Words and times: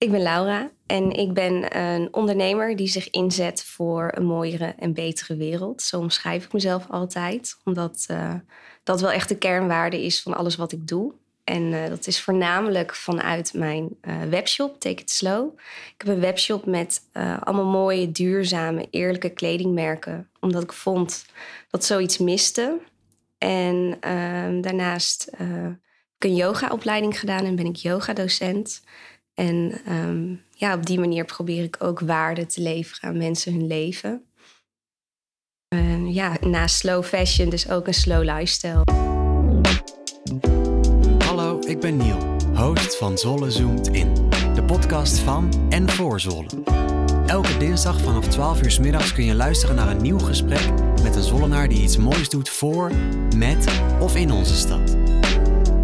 Ik 0.00 0.10
ben 0.10 0.22
Laura 0.22 0.70
en 0.86 1.12
ik 1.12 1.32
ben 1.32 1.78
een 1.78 2.14
ondernemer 2.14 2.76
die 2.76 2.88
zich 2.88 3.10
inzet 3.10 3.64
voor 3.64 4.12
een 4.14 4.24
mooiere 4.24 4.74
en 4.78 4.92
betere 4.92 5.36
wereld. 5.36 5.82
Zo 5.82 5.98
omschrijf 5.98 6.44
ik 6.44 6.52
mezelf 6.52 6.86
altijd, 6.90 7.56
omdat 7.64 8.06
uh, 8.10 8.34
dat 8.82 9.00
wel 9.00 9.10
echt 9.10 9.28
de 9.28 9.38
kernwaarde 9.38 10.04
is 10.04 10.22
van 10.22 10.36
alles 10.36 10.56
wat 10.56 10.72
ik 10.72 10.86
doe. 10.86 11.12
En 11.44 11.62
uh, 11.62 11.88
dat 11.88 12.06
is 12.06 12.20
voornamelijk 12.20 12.94
vanuit 12.94 13.54
mijn 13.54 13.88
uh, 14.02 14.22
webshop, 14.22 14.80
Take 14.80 15.02
It 15.02 15.10
Slow. 15.10 15.58
Ik 15.96 16.06
heb 16.06 16.08
een 16.08 16.20
webshop 16.20 16.66
met 16.66 17.02
allemaal 17.40 17.70
mooie, 17.70 18.12
duurzame, 18.12 18.86
eerlijke 18.90 19.30
kledingmerken. 19.30 20.28
Omdat 20.40 20.62
ik 20.62 20.72
vond 20.72 21.26
dat 21.70 21.84
zoiets 21.84 22.18
miste. 22.18 22.78
En 23.38 23.96
ehm, 24.00 24.60
daarnaast 24.60 25.30
heb 25.36 25.76
ik 26.18 26.24
een 26.24 26.34
yogaopleiding 26.34 27.18
gedaan 27.18 27.44
en 27.44 27.56
ben 27.56 27.66
ik 27.66 27.76
yogadocent. 27.76 28.82
En 29.40 29.80
ehm, 29.86 30.34
ja, 30.54 30.74
op 30.74 30.86
die 30.86 30.98
manier 30.98 31.24
probeer 31.24 31.62
ik 31.62 31.76
ook 31.78 32.00
waarde 32.00 32.46
te 32.46 32.60
leveren 32.60 33.10
aan 33.10 33.16
mensen 33.16 33.52
hun 33.52 33.66
leven. 33.66 34.24
En 35.68 36.12
ja, 36.12 36.36
naast 36.40 36.76
slow 36.76 37.04
fashion 37.04 37.50
dus 37.50 37.70
ook 37.70 37.86
een 37.86 37.94
slow 37.94 38.22
lifestyle. 38.22 38.82
Hallo, 41.24 41.58
ik 41.66 41.80
ben 41.80 41.96
Niel, 41.96 42.18
host 42.54 42.96
van 42.96 43.18
Zolle 43.18 43.50
Zoomt 43.50 43.88
In. 43.88 44.14
De 44.54 44.64
podcast 44.66 45.18
van 45.18 45.66
en 45.68 45.90
voor 45.90 46.20
Zolle. 46.20 46.48
Elke 47.26 47.56
dinsdag 47.56 48.00
vanaf 48.00 48.28
12 48.28 48.62
uur 48.62 48.70
s 48.70 48.78
middags 48.78 49.12
kun 49.12 49.24
je 49.24 49.34
luisteren 49.34 49.76
naar 49.76 49.90
een 49.90 50.02
nieuw 50.02 50.18
gesprek 50.18 50.70
met 51.02 51.16
een 51.16 51.22
Zollenaar 51.22 51.68
die 51.68 51.82
iets 51.82 51.96
moois 51.96 52.28
doet 52.28 52.48
voor, 52.48 52.92
met 53.36 53.82
of 54.00 54.16
in 54.16 54.32
onze 54.32 54.54
stad. 54.54 54.96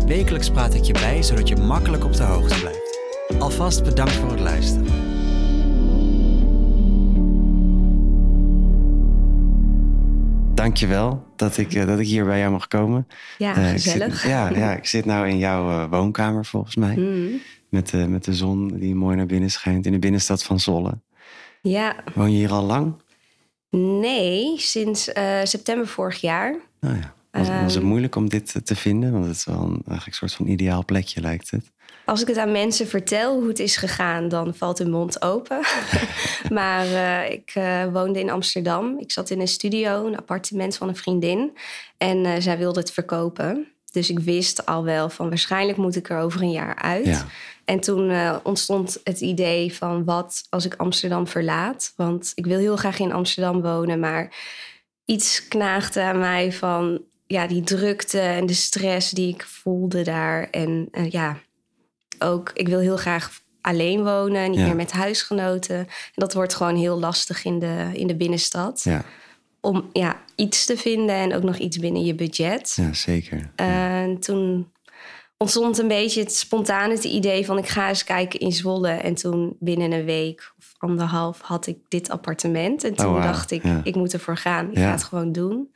Wekelijks 0.06 0.50
praat 0.50 0.74
ik 0.74 0.84
je 0.84 0.92
bij 0.92 1.22
zodat 1.22 1.48
je 1.48 1.56
makkelijk 1.56 2.04
op 2.04 2.12
de 2.12 2.22
hoogte 2.22 2.60
blijft. 2.60 2.85
Alvast 3.38 3.84
bedankt 3.84 4.12
voor 4.12 4.30
het 4.30 4.40
luisteren. 4.40 4.86
Dankjewel 10.54 11.26
dat 11.36 11.56
ik, 11.56 11.74
uh, 11.74 11.86
dat 11.86 11.98
ik 11.98 12.06
hier 12.06 12.24
bij 12.24 12.38
jou 12.38 12.52
mag 12.52 12.68
komen. 12.68 13.06
Ja, 13.38 13.58
uh, 13.58 13.68
gezellig. 13.68 14.18
Zit, 14.18 14.30
ja, 14.30 14.48
ja, 14.48 14.72
ik 14.72 14.86
zit 14.86 15.04
nou 15.04 15.28
in 15.28 15.38
jouw 15.38 15.68
uh, 15.68 15.90
woonkamer 15.90 16.44
volgens 16.44 16.76
mij. 16.76 16.96
Mm. 16.96 17.40
Met, 17.68 17.90
de, 17.90 18.08
met 18.08 18.24
de 18.24 18.34
zon 18.34 18.68
die 18.68 18.94
mooi 18.94 19.16
naar 19.16 19.26
binnen 19.26 19.50
schijnt 19.50 19.86
in 19.86 19.92
de 19.92 19.98
binnenstad 19.98 20.42
van 20.42 20.60
Zolle. 20.60 21.00
Ja. 21.62 21.96
Woon 22.14 22.32
je 22.32 22.36
hier 22.36 22.52
al 22.52 22.64
lang? 22.64 22.94
Nee, 23.70 24.54
sinds 24.58 25.10
september 25.42 25.86
vorig 25.86 26.20
jaar. 26.20 26.54
Oh 26.80 26.90
ja. 27.00 27.14
Was, 27.38 27.48
was, 27.48 27.58
het 27.58 27.76
ehm. 27.76 27.86
moeilijk 27.86 28.16
om 28.16 28.28
dit 28.28 28.66
te 28.66 28.76
vinden? 28.76 29.12
Want 29.12 29.24
het 29.24 29.36
is 29.36 29.44
wel 29.44 29.62
een, 29.62 29.82
eigenlijk 29.86 30.06
een 30.06 30.12
soort 30.12 30.32
van 30.32 30.46
ideaal 30.46 30.84
plekje 30.84 31.20
lijkt 31.20 31.50
het. 31.50 31.70
Als 32.06 32.20
ik 32.20 32.28
het 32.28 32.38
aan 32.38 32.52
mensen 32.52 32.86
vertel 32.86 33.38
hoe 33.38 33.48
het 33.48 33.58
is 33.58 33.76
gegaan, 33.76 34.28
dan 34.28 34.54
valt 34.54 34.78
hun 34.78 34.90
mond 34.90 35.22
open. 35.22 35.60
maar 36.58 36.86
uh, 36.86 37.30
ik 37.30 37.54
uh, 37.54 37.84
woonde 37.92 38.20
in 38.20 38.30
Amsterdam. 38.30 38.98
Ik 38.98 39.12
zat 39.12 39.30
in 39.30 39.40
een 39.40 39.48
studio, 39.48 40.06
een 40.06 40.16
appartement 40.16 40.76
van 40.76 40.88
een 40.88 40.96
vriendin. 40.96 41.56
En 41.96 42.24
uh, 42.24 42.32
zij 42.38 42.58
wilde 42.58 42.80
het 42.80 42.92
verkopen. 42.92 43.66
Dus 43.90 44.10
ik 44.10 44.18
wist 44.18 44.66
al 44.66 44.84
wel 44.84 45.10
van 45.10 45.28
waarschijnlijk 45.28 45.78
moet 45.78 45.96
ik 45.96 46.10
er 46.10 46.18
over 46.18 46.42
een 46.42 46.50
jaar 46.50 46.76
uit. 46.76 47.06
Ja. 47.06 47.26
En 47.64 47.80
toen 47.80 48.12
ontstond 48.42 49.00
het 49.04 49.20
idee 49.20 49.74
van 49.74 50.04
wat 50.04 50.46
als 50.50 50.64
ik 50.64 50.74
Amsterdam 50.74 51.26
verlaat. 51.26 51.92
Want 51.96 52.32
ik 52.34 52.46
wil 52.46 52.58
heel 52.58 52.76
graag 52.76 52.98
in 52.98 53.12
Amsterdam 53.12 53.62
wonen, 53.62 54.00
maar 54.00 54.34
iets 55.04 55.48
knaagde 55.48 56.02
aan 56.02 56.18
mij 56.18 56.52
van 56.52 57.00
ja, 57.26 57.46
die 57.46 57.62
drukte 57.62 58.20
en 58.20 58.46
de 58.46 58.54
stress 58.54 59.10
die 59.10 59.34
ik 59.34 59.42
voelde 59.42 60.02
daar. 60.02 60.50
En 60.50 60.88
ja, 61.08 61.38
ook, 62.18 62.50
ik 62.54 62.68
wil 62.68 62.78
heel 62.78 62.96
graag 62.96 63.44
alleen 63.60 64.04
wonen, 64.04 64.50
niet 64.50 64.60
meer 64.60 64.76
met 64.76 64.92
huisgenoten. 64.92 65.76
En 65.76 65.86
dat 66.14 66.34
wordt 66.34 66.54
gewoon 66.54 66.76
heel 66.76 66.98
lastig 66.98 67.44
in 67.44 67.58
de, 67.58 67.90
in 67.92 68.06
de 68.06 68.16
binnenstad. 68.16 68.82
Ja. 68.84 69.04
Om 69.60 69.90
ja, 69.92 70.22
iets 70.34 70.64
te 70.64 70.76
vinden 70.76 71.14
en 71.14 71.34
ook 71.34 71.42
nog 71.42 71.56
iets 71.56 71.78
binnen 71.78 72.04
je 72.04 72.14
budget. 72.14 72.72
Ja, 72.76 72.92
zeker. 72.92 73.50
En 73.56 74.18
toen 74.20 74.70
ontstond 75.36 75.78
een 75.78 75.88
beetje 75.88 76.20
het 76.20 76.34
spontane 76.34 76.94
het 76.94 77.04
idee 77.04 77.46
van 77.46 77.58
ik 77.58 77.68
ga 77.68 77.88
eens 77.88 78.04
kijken 78.04 78.40
in 78.40 78.52
Zwolle. 78.52 78.88
En 78.88 79.14
toen 79.14 79.56
binnen 79.60 79.92
een 79.92 80.04
week 80.04 80.52
of 80.58 80.72
anderhalf 80.78 81.40
had 81.40 81.66
ik 81.66 81.78
dit 81.88 82.10
appartement. 82.10 82.84
En 82.84 82.94
toen 82.94 83.16
oh, 83.16 83.22
dacht 83.22 83.50
ik, 83.50 83.62
ik 83.82 83.94
moet 83.94 84.12
ervoor 84.12 84.36
gaan. 84.36 84.70
Ik 84.70 84.78
ga 84.78 84.90
het 84.90 85.04
gewoon 85.04 85.32
doen. 85.32 85.70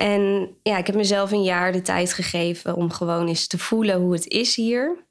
En 0.00 0.48
ja, 0.62 0.78
ik 0.78 0.86
heb 0.86 0.96
mezelf 0.96 1.30
een 1.30 1.42
jaar 1.42 1.72
de 1.72 1.82
tijd 1.82 2.12
gegeven 2.12 2.74
om 2.74 2.90
gewoon 2.90 3.28
eens 3.28 3.46
te 3.46 3.58
voelen 3.58 4.00
hoe 4.00 4.12
het 4.12 4.26
is 4.26 4.56
hier. 4.56 5.04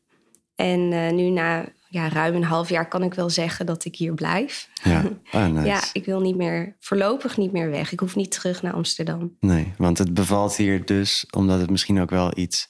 En 0.56 0.92
uh, 0.92 1.10
nu 1.12 1.30
na 1.30 1.66
ja, 1.90 2.10
ruim 2.10 2.36
een 2.36 2.44
half 2.44 2.70
jaar 2.70 2.88
kan 2.88 3.04
ik 3.04 3.14
wel 3.14 3.30
zeggen 3.30 3.66
dat 3.66 3.86
ik 3.86 3.96
hier 3.96 4.14
blijf. 4.14 4.70
Ja, 4.84 5.04
ah, 5.32 5.48
nice. 5.54 5.68
ja, 5.68 5.82
ik 5.94 6.06
wil 6.06 6.20
niet 6.20 6.36
meer, 6.36 6.76
voorlopig 6.80 7.38
niet 7.38 7.52
meer 7.52 7.70
weg. 7.70 7.92
Ik 7.92 8.00
hoef 8.00 8.16
niet 8.16 8.32
terug 8.32 8.62
naar 8.62 8.74
Amsterdam. 8.74 9.36
Nee, 9.40 9.74
want 9.78 9.98
het 9.98 10.14
bevalt 10.14 10.56
hier 10.56 10.86
dus 10.86 11.26
omdat 11.36 11.60
het 11.60 11.70
misschien 11.70 12.02
ook 12.02 12.10
wel 12.10 12.32
iets 12.38 12.70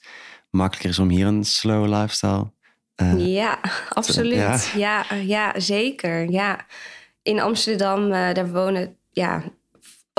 makkelijker 0.50 0.90
is 0.90 0.98
om 0.98 1.08
hier 1.08 1.26
een 1.26 1.44
slow 1.44 1.86
lifestyle. 1.86 2.52
Uh, 2.96 3.34
ja, 3.34 3.60
absoluut. 3.88 4.70
ja? 4.74 5.04
ja? 5.08 5.14
Ja, 5.14 5.60
zeker. 5.60 6.30
Ja. 6.30 6.66
In 7.22 7.40
Amsterdam, 7.40 8.04
uh, 8.04 8.32
daar 8.32 8.52
wonen 8.52 8.96
ja, 9.10 9.42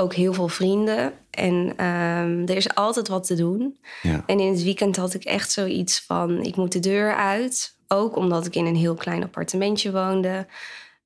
ook 0.02 0.14
heel 0.14 0.32
veel 0.32 0.48
vrienden. 0.48 1.12
En 1.30 1.54
um, 1.86 2.48
er 2.48 2.56
is 2.56 2.74
altijd 2.74 3.08
wat 3.08 3.26
te 3.26 3.34
doen. 3.34 3.78
Ja. 4.02 4.22
En 4.26 4.40
in 4.40 4.52
het 4.52 4.62
weekend 4.62 4.96
had 4.96 5.14
ik 5.14 5.24
echt 5.24 5.52
zoiets 5.52 6.00
van: 6.00 6.42
ik 6.42 6.56
moet 6.56 6.72
de 6.72 6.80
deur 6.80 7.14
uit. 7.14 7.76
Ook 7.88 8.16
omdat 8.16 8.46
ik 8.46 8.54
in 8.54 8.66
een 8.66 8.76
heel 8.76 8.94
klein 8.94 9.22
appartementje 9.22 9.92
woonde. 9.92 10.46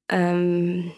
Um, 0.07 0.93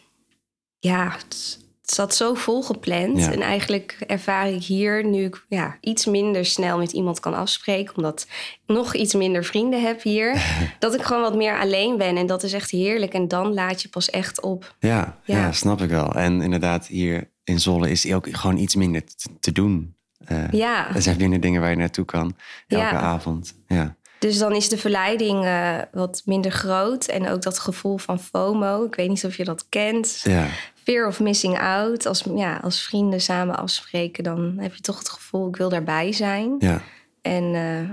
ja, 0.78 1.10
het, 1.10 1.58
zat 1.82 2.14
zo 2.14 2.34
vol 2.34 2.62
gepland. 2.62 3.18
En 3.18 3.40
eigenlijk 3.40 3.96
ervaar 4.06 4.48
ik 4.48 4.62
hier 4.62 5.04
nu 5.04 5.24
ik 5.24 5.44
ja, 5.48 5.76
iets 5.80 6.06
minder 6.06 6.44
snel 6.44 6.78
met 6.78 6.92
iemand 6.92 7.20
kan 7.20 7.34
afspreken. 7.34 7.96
Omdat 7.96 8.26
ik 8.28 8.58
nog 8.74 8.94
iets 8.94 9.14
minder 9.14 9.44
vrienden 9.44 9.82
heb 9.82 10.02
hier. 10.02 10.42
dat 10.78 10.94
ik 10.94 11.02
gewoon 11.02 11.22
wat 11.22 11.36
meer 11.36 11.60
alleen 11.60 11.96
ben. 11.96 12.16
En 12.16 12.26
dat 12.26 12.42
is 12.42 12.52
echt 12.52 12.70
heerlijk. 12.70 13.12
En 13.12 13.28
dan 13.28 13.54
laat 13.54 13.82
je 13.82 13.88
pas 13.88 14.10
echt 14.10 14.40
op. 14.40 14.74
Ja, 14.78 15.18
ja. 15.24 15.36
ja 15.36 15.52
snap 15.52 15.80
ik 15.80 15.90
wel. 15.90 16.14
En 16.14 16.42
inderdaad, 16.42 16.86
hier 16.86 17.30
in 17.48 17.60
Zolle 17.60 17.90
is 17.90 18.12
ook 18.12 18.28
gewoon 18.30 18.56
iets 18.56 18.74
minder 18.74 19.02
te, 19.40 19.52
doen. 19.52 19.94
Uh, 20.32 20.50
ja. 20.50 20.94
Er 20.94 21.02
zijn 21.02 21.16
minder 21.16 21.40
dingen 21.40 21.60
waar 21.60 21.70
je 21.70 21.76
naartoe 21.76 22.04
kan 22.04 22.36
elke 22.66 22.94
avond. 22.94 23.54
Ja. 23.66 23.96
Dus 24.18 24.38
dan 24.38 24.54
is 24.54 24.68
de 24.68 24.78
verleiding 24.78 25.44
uh, 25.44 25.78
wat 25.92 26.22
minder 26.24 26.50
groot. 26.50 27.06
En 27.06 27.28
ook 27.28 27.42
dat 27.42 27.58
gevoel 27.58 27.98
van 27.98 28.20
FOMO. 28.20 28.84
Ik 28.84 28.94
weet 28.94 29.08
niet 29.08 29.24
of 29.24 29.36
je 29.36 29.44
dat 29.44 29.66
kent. 29.68 30.20
Ja. 30.24 30.46
Fear 30.82 31.06
of 31.06 31.20
missing 31.20 31.58
out. 31.58 32.06
Als, 32.06 32.24
ja, 32.34 32.56
als 32.56 32.82
vrienden 32.82 33.20
samen 33.20 33.56
afspreken, 33.56 34.24
dan 34.24 34.54
heb 34.58 34.74
je 34.74 34.80
toch 34.80 34.98
het 34.98 35.08
gevoel... 35.08 35.48
ik 35.48 35.56
wil 35.56 35.68
daarbij 35.68 36.12
zijn. 36.12 36.56
Ja. 36.58 36.82
En 37.22 37.54
uh, 37.54 37.90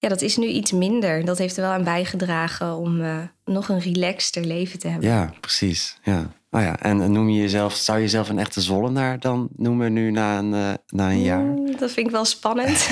ja, 0.00 0.08
dat 0.08 0.20
is 0.20 0.36
nu 0.36 0.46
iets 0.46 0.72
minder. 0.72 1.24
Dat 1.24 1.38
heeft 1.38 1.56
er 1.56 1.62
wel 1.62 1.72
aan 1.72 1.84
bijgedragen 1.84 2.76
om 2.76 3.00
uh, 3.00 3.16
nog 3.44 3.68
een 3.68 3.80
relaxter 3.80 4.44
leven 4.44 4.78
te 4.78 4.88
hebben. 4.88 5.08
Ja, 5.08 5.32
precies. 5.40 5.98
Ja. 6.02 6.32
Oh 6.50 6.60
ja, 6.60 6.78
en 6.78 7.12
noem 7.12 7.28
je 7.28 7.40
jezelf, 7.40 7.74
zou 7.74 7.98
je 7.98 8.04
jezelf 8.04 8.28
een 8.28 8.38
echte 8.38 8.60
Zollenaar 8.60 9.20
dan 9.20 9.48
noemen 9.56 9.92
nu 9.92 10.10
na 10.10 10.38
een, 10.38 10.52
uh, 10.52 10.72
na 10.86 11.10
een 11.10 11.22
jaar? 11.22 11.42
Mm, 11.42 11.76
dat 11.76 11.90
vind 11.90 12.06
ik 12.06 12.12
wel 12.12 12.24
spannend. 12.24 12.88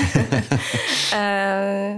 uh, 1.13 1.97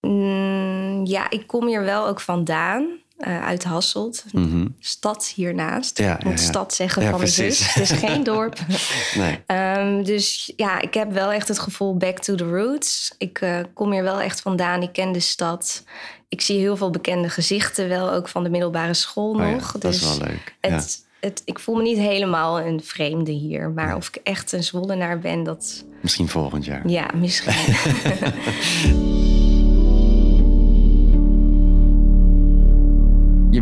mm, 0.10 1.06
ja, 1.06 1.30
ik 1.30 1.46
kom 1.46 1.66
hier 1.66 1.84
wel 1.84 2.06
ook 2.06 2.20
vandaan. 2.20 3.03
Uh, 3.18 3.46
uit 3.46 3.64
Hasselt, 3.64 4.24
mm 4.32 4.50
-hmm. 4.50 4.76
stad 4.78 5.32
hiernaast. 5.34 5.98
Ja, 5.98 6.18
ik 6.18 6.24
moet 6.24 6.40
ja, 6.40 6.46
stad 6.46 6.74
zeggen 6.74 7.02
van 7.02 7.16
mijn 7.16 7.28
zus. 7.30 7.74
Het 7.74 7.90
is 7.90 7.98
geen 7.98 8.24
dorp. 8.32 8.58
nee. 9.14 9.42
Um, 9.46 10.04
dus 10.04 10.52
ja, 10.56 10.80
ik 10.80 10.94
heb 10.94 11.12
wel 11.12 11.32
echt 11.32 11.48
het 11.48 11.58
gevoel 11.58 11.96
back 11.96 12.18
to 12.18 12.34
the 12.34 12.48
roots. 12.48 13.14
Ik 13.18 13.40
uh, 13.40 13.60
kom 13.74 13.92
hier 13.92 14.02
wel 14.02 14.20
echt 14.20 14.40
vandaan. 14.40 14.82
Ik 14.82 14.92
ken 14.92 15.12
de 15.12 15.20
stad 15.20 15.82
ik 16.34 16.40
zie 16.40 16.58
heel 16.58 16.76
veel 16.76 16.90
bekende 16.90 17.28
gezichten 17.28 17.88
wel, 17.88 18.12
ook 18.12 18.28
van 18.28 18.42
de 18.42 18.50
middelbare 18.50 18.94
school 18.94 19.34
oh 19.34 19.50
nog. 19.50 19.72
dat 19.72 19.82
dus 19.82 20.02
is 20.02 20.16
wel 20.16 20.28
leuk. 20.28 20.56
Het, 20.60 21.06
het, 21.20 21.42
ik 21.44 21.58
voel 21.58 21.74
me 21.74 21.82
niet 21.82 21.98
helemaal 21.98 22.60
een 22.60 22.80
vreemde 22.84 23.32
hier. 23.32 23.70
Maar 23.70 23.96
of 23.96 24.08
ik 24.08 24.16
echt 24.22 24.52
een 24.52 24.64
Zwollenaar 24.64 25.18
ben, 25.18 25.42
dat... 25.42 25.84
Misschien 26.00 26.28
volgend 26.28 26.64
jaar. 26.64 26.88
Ja, 26.88 27.10
misschien. 27.14 27.52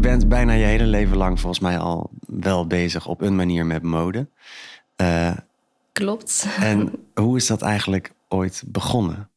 bent 0.03 0.29
bijna 0.29 0.53
je 0.53 0.65
hele 0.65 0.87
leven 0.87 1.17
lang 1.17 1.41
volgens 1.41 1.63
mij 1.63 1.79
al 1.79 2.11
wel 2.27 2.67
bezig 2.67 3.07
op 3.07 3.21
een 3.21 3.37
manier 3.37 3.67
met 3.67 3.83
mode. 3.83 4.27
Uh, 4.97 5.37
Klopt. 5.93 6.47
En 6.61 6.93
hoe 7.15 7.37
is 7.37 7.47
dat 7.47 7.63
eigenlijk 7.63 8.13
ooit 8.29 8.63
begonnen? 8.67 9.31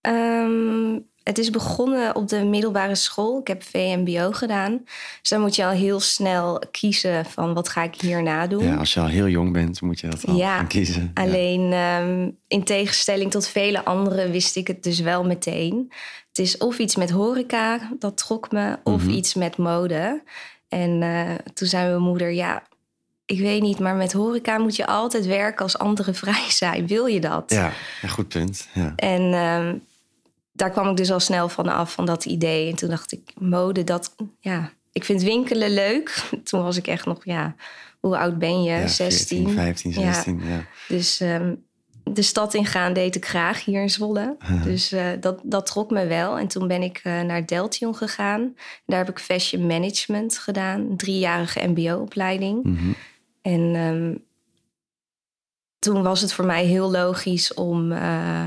Um, 0.00 1.06
het 1.22 1.38
is 1.38 1.50
begonnen 1.50 2.16
op 2.16 2.28
de 2.28 2.44
middelbare 2.44 2.94
school. 2.94 3.40
Ik 3.40 3.46
heb 3.46 3.62
VMBO 3.62 4.32
gedaan. 4.32 4.80
Dus 5.20 5.30
dan 5.30 5.40
moet 5.40 5.56
je 5.56 5.64
al 5.64 5.70
heel 5.70 6.00
snel 6.00 6.62
kiezen 6.70 7.24
van 7.24 7.54
wat 7.54 7.68
ga 7.68 7.82
ik 7.82 8.00
hierna 8.00 8.46
doen. 8.46 8.64
Ja, 8.64 8.74
als 8.74 8.94
je 8.94 9.00
al 9.00 9.06
heel 9.06 9.28
jong 9.28 9.52
bent, 9.52 9.80
moet 9.80 10.00
je 10.00 10.08
dat 10.08 10.26
al 10.26 10.36
ja, 10.36 10.56
gaan 10.56 10.66
kiezen. 10.66 11.10
Alleen 11.14 11.72
ehm, 11.72 12.30
in 12.48 12.64
tegenstelling 12.64 13.30
tot 13.30 13.48
vele 13.48 13.84
anderen 13.84 14.30
wist 14.30 14.56
ik 14.56 14.66
het 14.66 14.82
dus 14.82 15.00
wel 15.00 15.24
meteen. 15.24 15.92
Het 16.38 16.46
is 16.46 16.56
of 16.58 16.78
iets 16.78 16.96
met 16.96 17.10
horeca, 17.10 17.90
dat 17.98 18.16
trok 18.16 18.52
me, 18.52 18.78
of 18.84 19.02
Mhm. 19.02 19.10
iets 19.10 19.34
met 19.34 19.56
mode. 19.56 20.22
En 20.68 21.02
eh, 21.02 21.34
toen 21.54 21.68
zei 21.68 21.88
mijn 21.88 22.02
moeder, 22.02 22.30
ja, 22.32 22.62
ik 23.24 23.38
weet 23.38 23.62
niet, 23.62 23.78
maar 23.78 23.94
met 23.96 24.12
horeca 24.12 24.58
moet 24.58 24.76
je 24.76 24.86
altijd 24.86 25.26
werken 25.26 25.62
als 25.62 25.78
anderen 25.78 26.14
vrij 26.24 26.44
zijn. 26.50 26.86
Wil 26.86 27.06
je 27.06 27.20
dat? 27.20 27.50
Ja, 27.50 27.72
een 28.02 28.08
goed 28.08 28.28
punt. 28.28 28.68
Ja. 28.74 28.92
En 28.96 29.32
ehm, 29.32 29.76
daar 30.52 30.70
kwam 30.70 30.88
ik 30.90 30.96
dus 30.96 31.10
al 31.12 31.20
snel 31.20 31.48
van 31.48 31.68
af, 31.68 31.92
van 31.92 32.06
dat 32.06 32.24
idee. 32.24 32.70
En 32.70 32.76
toen 32.76 32.88
dacht 32.88 33.12
ik, 33.12 33.32
mode, 33.38 33.84
dat, 33.84 34.14
ja, 34.40 34.70
ik 34.92 35.04
vind 35.04 35.22
winkelen 35.22 35.70
leuk. 35.70 36.24
Toen 36.44 36.62
was 36.62 36.76
ik 36.76 36.86
echt 36.86 37.04
nog, 37.06 37.24
ja, 37.24 37.54
hoe 38.00 38.18
oud 38.18 38.38
ben 38.38 38.62
je? 38.62 38.70
Ja, 38.70 38.86
16. 38.86 39.38
14, 39.38 39.54
15, 39.56 39.90
Ja. 39.92 40.12
16. 40.12 40.40
Ja. 40.44 40.64
Dus 40.88 41.20
ehm, 41.20 41.54
de 42.12 42.22
stad 42.22 42.54
ingaan 42.54 42.92
deed 42.92 43.16
ik 43.16 43.26
graag 43.26 43.64
hier 43.64 43.82
in 43.82 43.90
Zwolle. 43.90 44.36
Dus 44.64 44.92
eh, 44.92 45.06
dat, 45.20 45.40
dat 45.42 45.66
trok 45.66 45.90
me 45.90 46.06
wel. 46.06 46.38
En 46.38 46.48
toen 46.48 46.68
ben 46.68 46.82
ik 46.82 47.00
eh, 47.02 47.20
naar 47.20 47.46
Deltion 47.46 47.94
gegaan. 47.94 48.54
Daar 48.86 48.98
heb 48.98 49.08
ik 49.08 49.18
fashion 49.18 49.66
management 49.66 50.38
gedaan. 50.38 50.80
Een 50.80 50.96
driejarige 50.96 51.68
mbo-opleiding. 51.68 52.64
Mhm. 52.64 52.92
En 53.42 53.74
ehm, 53.74 54.14
toen 55.78 56.02
was 56.02 56.20
het 56.20 56.32
voor 56.32 56.44
mij 56.44 56.64
heel 56.64 56.90
logisch 56.90 57.54
om 57.54 57.92
eh, 57.92 58.46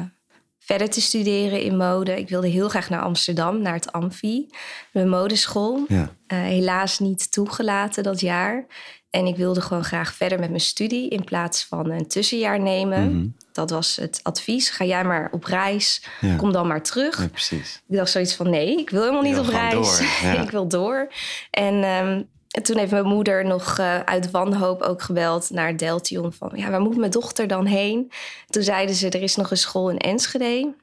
verder 0.71 0.89
te 0.89 1.01
studeren 1.01 1.62
in 1.62 1.77
mode. 1.77 2.18
Ik 2.19 2.29
wilde 2.29 2.47
heel 2.47 2.69
graag 2.69 2.89
naar 2.89 3.01
Amsterdam, 3.01 3.62
naar 3.62 3.73
het 3.73 3.91
Amfi, 3.91 4.47
de 4.91 5.06
modeschool. 5.06 5.85
ja. 5.88 6.13
Eh, 6.27 6.38
helaas 6.41 7.00
niet 7.00 7.31
toegelaten 7.31 8.03
dat 8.03 8.19
jaar. 8.19 8.65
En 9.09 9.25
ik 9.25 9.35
wilde 9.35 9.62
gewoon 9.62 9.83
graag 9.83 10.13
verder 10.13 10.39
met 10.39 10.50
mijn 10.50 10.62
studie 10.62 11.09
in 11.09 11.23
plaats 11.23 11.65
van 11.65 11.89
een 11.91 12.07
tussenjaar 12.07 12.59
nemen. 12.59 13.15
Mhm. 13.15 13.27
Dat 13.51 13.69
was 13.69 13.95
het 13.95 14.19
advies. 14.23 14.69
Ga 14.69 14.85
jij 14.85 15.03
maar 15.03 15.29
op 15.31 15.44
reis, 15.44 16.03
Ja. 16.21 16.35
kom 16.35 16.51
dan 16.51 16.68
maar 16.68 16.83
terug. 16.83 17.17
ja, 17.19 17.27
precies. 17.27 17.81
Ik 17.88 17.95
dacht 17.95 18.12
zoiets 18.12 18.33
van 18.35 18.50
nee, 18.50 18.77
ik 18.77 18.89
wil 18.89 19.01
helemaal 19.01 19.21
niet 19.21 19.33
wil 19.33 19.44
op 19.44 19.50
reis. 19.50 20.00
ik 20.45 20.51
wil 20.51 20.67
door. 20.67 21.12
En 21.50 21.83
ehm, 21.83 22.21
en 22.51 22.63
toen 22.63 22.77
heeft 22.77 22.92
mijn 22.92 23.06
moeder 23.06 23.45
nog 23.45 23.77
eh, 23.77 24.00
uit 24.00 24.31
wanhoop 24.31 24.81
ook 24.81 25.01
gebeld 25.01 25.50
naar 25.50 25.77
Deltion. 25.77 26.33
Van 26.33 26.51
ja, 26.56 26.69
waar 26.69 26.81
moet 26.81 26.98
mijn 26.98 27.12
dochter 27.12 27.48
dan 27.48 27.65
heen? 27.65 28.12
Toen 28.50 28.63
zeiden 28.63 28.95
ze, 28.95 29.09
er 29.09 29.21
is 29.21 29.36
nog 29.36 29.51
een 29.51 29.57
school 29.57 29.89
in 29.89 29.98
Enschede. 29.98 30.74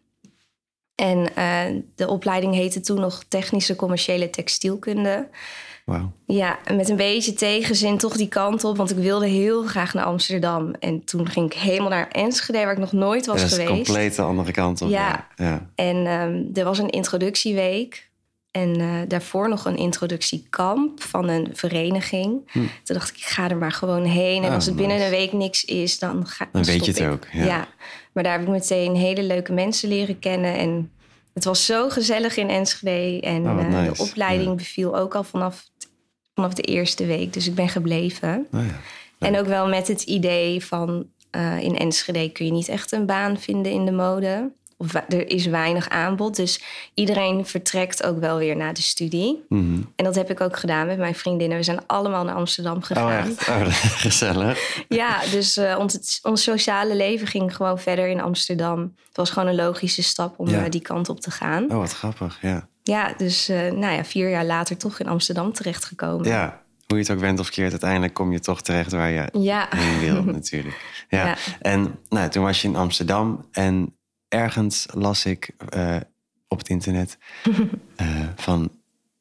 En 0.94 1.34
eh, 1.34 1.64
de 1.94 2.08
opleiding 2.08 2.54
heette 2.54 2.80
toen 2.80 3.00
nog 3.00 3.24
Technische 3.28 3.76
Commerciële 3.76 4.30
Textielkunde. 4.30 5.28
Wauw. 5.84 6.12
Ja, 6.26 6.58
met 6.74 6.88
een 6.88 6.96
beetje 6.96 7.32
tegenzin 7.32 7.98
toch 7.98 8.16
die 8.16 8.28
kant 8.28 8.64
op. 8.64 8.76
Want 8.76 8.90
ik 8.90 8.96
wilde 8.96 9.26
heel 9.26 9.62
graag 9.62 9.94
naar 9.94 10.04
Amsterdam. 10.04 10.74
En 10.80 11.04
toen 11.04 11.28
ging 11.28 11.52
ik 11.52 11.58
helemaal 11.58 11.88
naar 11.88 12.08
Enschede, 12.08 12.58
waar 12.58 12.72
ik 12.72 12.78
nog 12.78 12.92
nooit 12.92 13.26
was 13.26 13.40
Dat 13.40 13.50
is 13.50 13.56
geweest. 13.56 13.72
compleet 13.72 14.16
de 14.16 14.22
andere 14.22 14.52
kant 14.52 14.82
op. 14.82 14.88
Ja. 14.88 15.28
Ja. 15.36 15.44
ja. 15.44 15.70
En 15.74 16.06
ehm, 16.06 16.44
er 16.58 16.64
was 16.64 16.78
een 16.78 16.90
introductieweek. 16.90 18.07
En 18.62 18.80
eh, 18.80 18.88
daarvoor 19.08 19.48
nog 19.48 19.64
een 19.64 19.76
introductiekamp 19.76 21.02
van 21.02 21.28
een 21.28 21.48
vereniging. 21.52 22.40
Hm. 22.46 22.58
Toen 22.58 22.96
dacht 22.96 23.08
ik, 23.10 23.16
ik 23.16 23.22
ga 23.24 23.50
er 23.50 23.56
maar 23.56 23.72
gewoon 23.72 24.04
heen. 24.04 24.42
En 24.42 24.48
Oh, 24.48 24.54
als 24.54 24.66
het 24.66 24.76
binnen 24.76 24.96
nice. 24.96 25.08
een 25.10 25.18
week 25.18 25.32
niks 25.32 25.64
is, 25.64 25.98
dan 25.98 26.26
ga 26.26 26.48
Dan 26.52 26.62
weet 26.64 26.74
stop 26.74 26.86
je 26.86 26.92
het 26.92 27.00
ik. 27.00 27.08
ook, 27.10 27.26
ja. 27.44 27.68
maar 28.12 28.22
daar 28.22 28.32
heb 28.32 28.42
ik 28.42 28.48
meteen 28.48 28.94
hele 28.94 29.22
leuke 29.22 29.52
mensen 29.52 29.88
leren 29.88 30.18
kennen. 30.18 30.54
En 30.54 30.90
het 31.34 31.44
was 31.44 31.66
zo 31.66 31.88
gezellig 31.88 32.36
in 32.36 32.48
Enschede. 32.50 33.20
En 33.26 33.46
Oh, 33.48 33.54
wat 33.54 33.64
eh, 33.64 33.70
nice. 33.70 33.92
de 33.92 34.02
opleiding 34.10 34.48
Ja. 34.48 34.54
beviel 34.54 34.96
ook 34.98 35.14
al 35.14 35.24
vanaf, 35.24 35.64
vanaf 36.34 36.54
de 36.54 36.62
eerste 36.62 37.06
week. 37.06 37.32
Dus 37.32 37.46
ik 37.46 37.54
ben 37.54 37.68
gebleven. 37.68 38.46
Oh, 38.52 38.60
ja. 38.66 38.80
En 39.26 39.38
ook 39.38 39.46
wel 39.46 39.68
met 39.68 39.88
het 39.88 40.02
idee 40.02 40.64
van 40.64 41.06
eh, 41.30 41.60
in 41.62 41.76
Enschede 41.78 42.28
kun 42.32 42.46
je 42.46 42.52
niet 42.52 42.68
echt 42.68 42.92
een 42.92 43.06
baan 43.06 43.38
vinden 43.38 43.72
in 43.72 43.84
de 43.84 43.92
mode. 43.92 44.50
Of 44.80 44.94
er 44.94 45.30
is 45.30 45.46
weinig 45.46 45.88
aanbod. 45.88 46.36
Dus 46.36 46.62
iedereen 46.94 47.46
vertrekt 47.46 48.02
ook 48.04 48.20
wel 48.20 48.38
weer 48.38 48.56
naar 48.56 48.74
de 48.74 48.82
studie. 48.82 49.44
Mhm. 49.48 49.80
En 49.96 50.04
dat 50.04 50.14
heb 50.14 50.30
ik 50.30 50.40
ook 50.40 50.56
gedaan 50.56 50.86
met 50.86 50.98
mijn 50.98 51.14
vriendinnen. 51.14 51.56
We 51.58 51.62
zijn 51.64 51.80
allemaal 51.86 52.24
naar 52.24 52.34
Amsterdam 52.34 52.76
Oh, 52.76 52.82
gegaan. 52.84 53.30
Oh, 53.30 53.66
gezellig. 54.06 54.82
Ja, 54.88 55.20
dus 55.30 55.56
eh, 55.56 55.76
ons, 55.78 56.18
ons 56.22 56.42
sociale 56.42 56.96
leven 56.96 57.26
ging 57.26 57.56
gewoon 57.56 57.78
verder 57.78 58.08
in 58.08 58.20
Amsterdam. 58.20 58.80
Het 59.06 59.16
was 59.16 59.30
gewoon 59.30 59.48
een 59.48 59.54
logische 59.54 60.02
stap 60.02 60.38
om 60.38 60.48
Ja. 60.48 60.64
eh, 60.64 60.70
die 60.70 60.80
kant 60.82 61.08
op 61.08 61.20
te 61.20 61.30
gaan. 61.30 61.64
Oh, 61.70 61.76
wat 61.78 61.92
grappig. 61.94 62.38
Ja. 62.42 62.68
Ja, 62.82 63.14
dus 63.16 63.48
eh, 63.48 63.58
nou 63.72 63.94
ja, 63.94 64.04
vier 64.04 64.30
jaar 64.30 64.44
later 64.46 64.76
toch 64.76 64.98
in 65.00 65.08
Amsterdam 65.08 65.52
terechtgekomen. 65.52 66.26
ja. 66.28 66.62
Hoe 66.86 66.96
je 66.96 67.02
het 67.02 67.12
ook 67.12 67.20
bent 67.20 67.38
of 67.40 67.50
keert, 67.50 67.70
uiteindelijk 67.70 68.14
kom 68.14 68.32
je 68.32 68.40
toch 68.40 68.62
terecht 68.62 68.92
waar 68.92 69.10
je 69.10 69.28
Ja. 69.32 69.66
heen 69.76 69.98
wil, 70.00 70.22
natuurlijk. 70.22 70.76
Ja. 71.08 71.26
Ja. 71.26 71.36
En 71.60 71.98
nou, 72.08 72.28
toen 72.30 72.42
was 72.42 72.62
je 72.62 72.68
in 72.68 72.76
Amsterdam 72.76 73.46
en 73.52 73.94
ergens 74.28 74.86
las 74.94 75.24
ik 75.24 75.50
eh, 75.68 75.96
op 76.48 76.58
het 76.58 76.68
internet 76.68 77.18
eh, 77.96 78.28
van. 78.36 78.70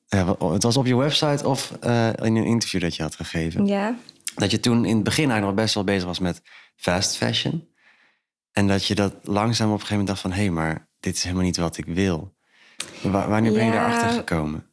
wa- 0.07 0.51
het 0.51 0.63
was 0.63 0.77
op 0.77 0.85
je 0.85 0.95
website 0.95 1.47
of 1.47 1.71
eh, 1.81 2.07
in 2.07 2.35
een 2.35 2.45
interview 2.45 2.81
dat 2.81 2.95
je 2.95 3.01
had 3.03 3.15
gegeven. 3.15 3.65
ja. 3.65 3.95
Dat 4.35 4.51
je 4.51 4.59
toen 4.59 4.85
in 4.85 4.95
het 4.95 5.03
begin 5.03 5.23
eigenlijk 5.29 5.55
nog 5.55 5.63
best 5.65 5.75
wel 5.75 5.83
bezig 5.83 6.05
was 6.05 6.19
met 6.19 6.41
fast 6.75 7.17
fashion. 7.17 7.67
En 8.51 8.67
dat 8.67 8.85
je 8.85 8.95
dat 8.95 9.13
langzaam 9.23 9.67
op 9.67 9.73
een 9.73 9.79
gegeven 9.85 9.97
moment 9.97 10.07
dacht 10.07 10.21
van... 10.21 10.31
hé, 10.31 10.37
hey, 10.41 10.49
maar 10.49 10.87
dit 10.99 11.15
is 11.15 11.23
helemaal 11.23 11.43
niet 11.43 11.57
wat 11.57 11.77
ik 11.77 11.85
wil. 11.85 12.35
Wa- 13.01 13.27
wanneer 13.29 13.51
ben 13.53 13.65
je 13.65 13.71
Ja. 13.71 13.77
daarachter 13.79 14.09
gekomen? 14.09 14.66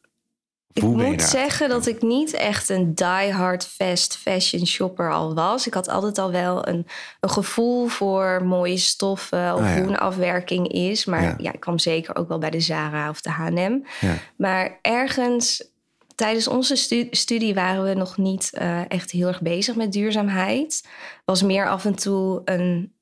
Ik 0.75 0.81
hoe 0.81 1.03
moet 1.03 1.21
zeggen 1.21 1.69
dat 1.69 1.85
ik 1.87 2.01
niet 2.01 2.33
echt 2.33 2.69
een 2.69 2.95
die-hard 2.95 3.65
fast 3.67 4.17
fashion 4.17 4.65
shopper 4.67 5.11
al 5.13 5.33
was. 5.33 5.67
Ik 5.67 5.73
had 5.73 5.87
altijd 5.89 6.17
al 6.17 6.31
wel 6.31 6.67
een, 6.67 6.87
een 7.19 7.29
gevoel 7.29 7.87
voor 7.87 8.41
mooie 8.45 8.77
stoffen 8.77 9.53
of 9.53 9.59
ja. 9.59 9.77
hoe 9.77 9.87
een 9.87 9.97
afwerking 9.97 10.67
is. 10.71 11.05
Maar 11.05 11.21
Ja. 11.21 11.35
ja. 11.37 11.53
ik 11.53 11.59
kwam 11.59 11.79
zeker 11.79 12.15
ook 12.15 12.27
wel 12.27 12.37
bij 12.37 12.49
de 12.49 12.59
Zara 12.59 13.09
of 13.09 13.21
de 13.21 13.29
H&M. 13.29 13.77
Ja. 14.01 14.13
Maar 14.37 14.79
ergens 14.81 15.69
tijdens 16.15 16.47
onze 16.47 16.75
stu- 16.75 17.07
studie 17.11 17.53
waren 17.53 17.83
we 17.83 17.93
nog 17.93 18.17
niet 18.17 18.49
eh, 18.53 18.89
echt 18.89 19.11
heel 19.11 19.27
erg 19.27 19.41
bezig 19.41 19.75
met 19.75 19.91
duurzaamheid. 19.91 20.87
Was 21.25 21.41
meer 21.41 21.69
af 21.69 21.85
en 21.85 21.95
toe 21.95 22.41
een 22.45 22.93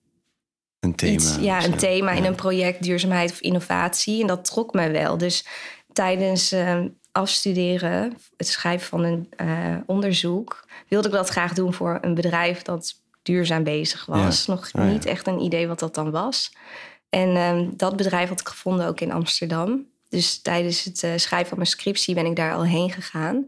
Een 0.80 0.96
thema. 0.96 1.14
iets, 1.14 1.38
ja, 1.40 1.64
een 1.64 1.78
thema 1.78 2.12
in 2.12 2.25
een 2.25 2.36
project 2.36 2.84
duurzaamheid 2.84 3.31
of 3.31 3.40
innovatie. 3.42 4.22
En 4.22 4.28
dat 4.28 4.46
trok 4.46 4.74
mij 4.74 4.92
wel. 4.92 5.18
Dus 5.18 5.46
tijdens 5.94 6.52
eh, 6.52 6.81
afstuderen, 7.13 8.18
het 8.38 8.48
schrijven 8.48 8.88
van 8.88 9.04
een 9.04 9.27
eh, 9.36 9.75
onderzoek, 9.86 10.65
wilde 10.88 11.07
ik 11.07 11.13
dat 11.13 11.30
graag 11.30 11.54
doen 11.54 11.74
voor 11.74 11.98
een 12.01 12.13
bedrijf 12.13 12.62
dat 12.62 12.95
duurzaam 13.21 13.63
bezig 13.63 14.06
was. 14.06 14.45
Nog 14.45 14.60
Oh 14.60 14.83
ja. 14.83 14.83
niet 14.83 15.06
echt 15.06 15.27
een 15.27 15.39
idee 15.39 15.68
wat 15.68 15.80
dat 15.80 15.95
dan 15.95 16.12
was. 16.12 16.51
En 17.10 17.36
ehm, 17.36 17.69
dat 17.74 17.95
bedrijf 17.95 18.30
had 18.30 18.39
ik 18.39 18.48
gevonden 18.48 18.88
ook 18.88 19.00
in 19.00 19.12
Amsterdam. 19.12 19.86
Dus 20.10 20.42
tijdens 20.42 20.83
het 20.83 21.04
eh, 21.04 21.12
schrijven 21.15 21.48
van 21.48 21.57
mijn 21.57 21.69
scriptie 21.69 22.15
ben 22.15 22.25
ik 22.25 22.36
daar 22.36 22.54
al 22.54 22.65
heen 22.65 22.92
gegaan. 22.92 23.45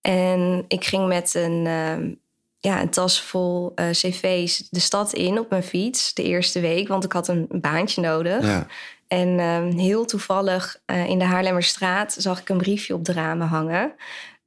En 0.00 0.64
ik 0.68 0.84
ging 0.84 1.06
met 1.06 1.34
een, 1.34 1.66
ehm, 1.66 2.14
ja, 2.58 2.80
een 2.80 2.90
tas 2.90 3.22
vol 3.22 3.72
eh, 3.74 3.90
cv's 3.90 4.68
de 4.70 4.80
stad 4.80 5.12
in 5.12 5.38
op 5.38 5.50
mijn 5.50 5.62
fiets 5.62 6.14
de 6.14 6.22
eerste 6.22 6.60
week. 6.60 6.88
Want 6.88 7.04
ik 7.04 7.12
had 7.12 7.28
een 7.28 7.46
baantje 7.50 8.00
nodig. 8.00 8.42
Ja. 8.42 8.66
En 9.10 9.38
ehm, 9.38 9.70
heel 9.78 10.04
toevallig 10.04 10.80
eh, 10.86 11.06
in 11.06 11.18
de 11.18 11.24
Haarlemmerstraat 11.24 12.14
zag 12.18 12.40
ik 12.40 12.48
een 12.48 12.58
briefje 12.58 12.94
op 12.94 13.04
de 13.04 13.12
ramen 13.12 13.46
hangen. 13.46 13.92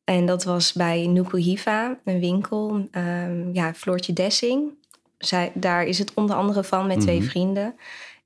En 0.04 0.26
dat 0.26 0.44
was 0.44 0.74
bij 0.74 1.08
Nuku 1.08 1.40
Hiva, 1.40 2.00
een 2.04 2.20
winkel. 2.20 2.88
Ehm, 2.92 3.54
ja, 3.54 3.74
Floortje 3.74 4.14
Dessing. 4.14 4.72
Zij, 5.18 5.52
daar 5.54 5.84
is 5.86 6.00
het 6.00 6.14
onder 6.14 6.36
andere 6.36 6.64
van 6.64 6.88
met 6.88 7.00
twee 7.02 7.20
Mhm. 7.20 7.28
vrienden. 7.30 7.76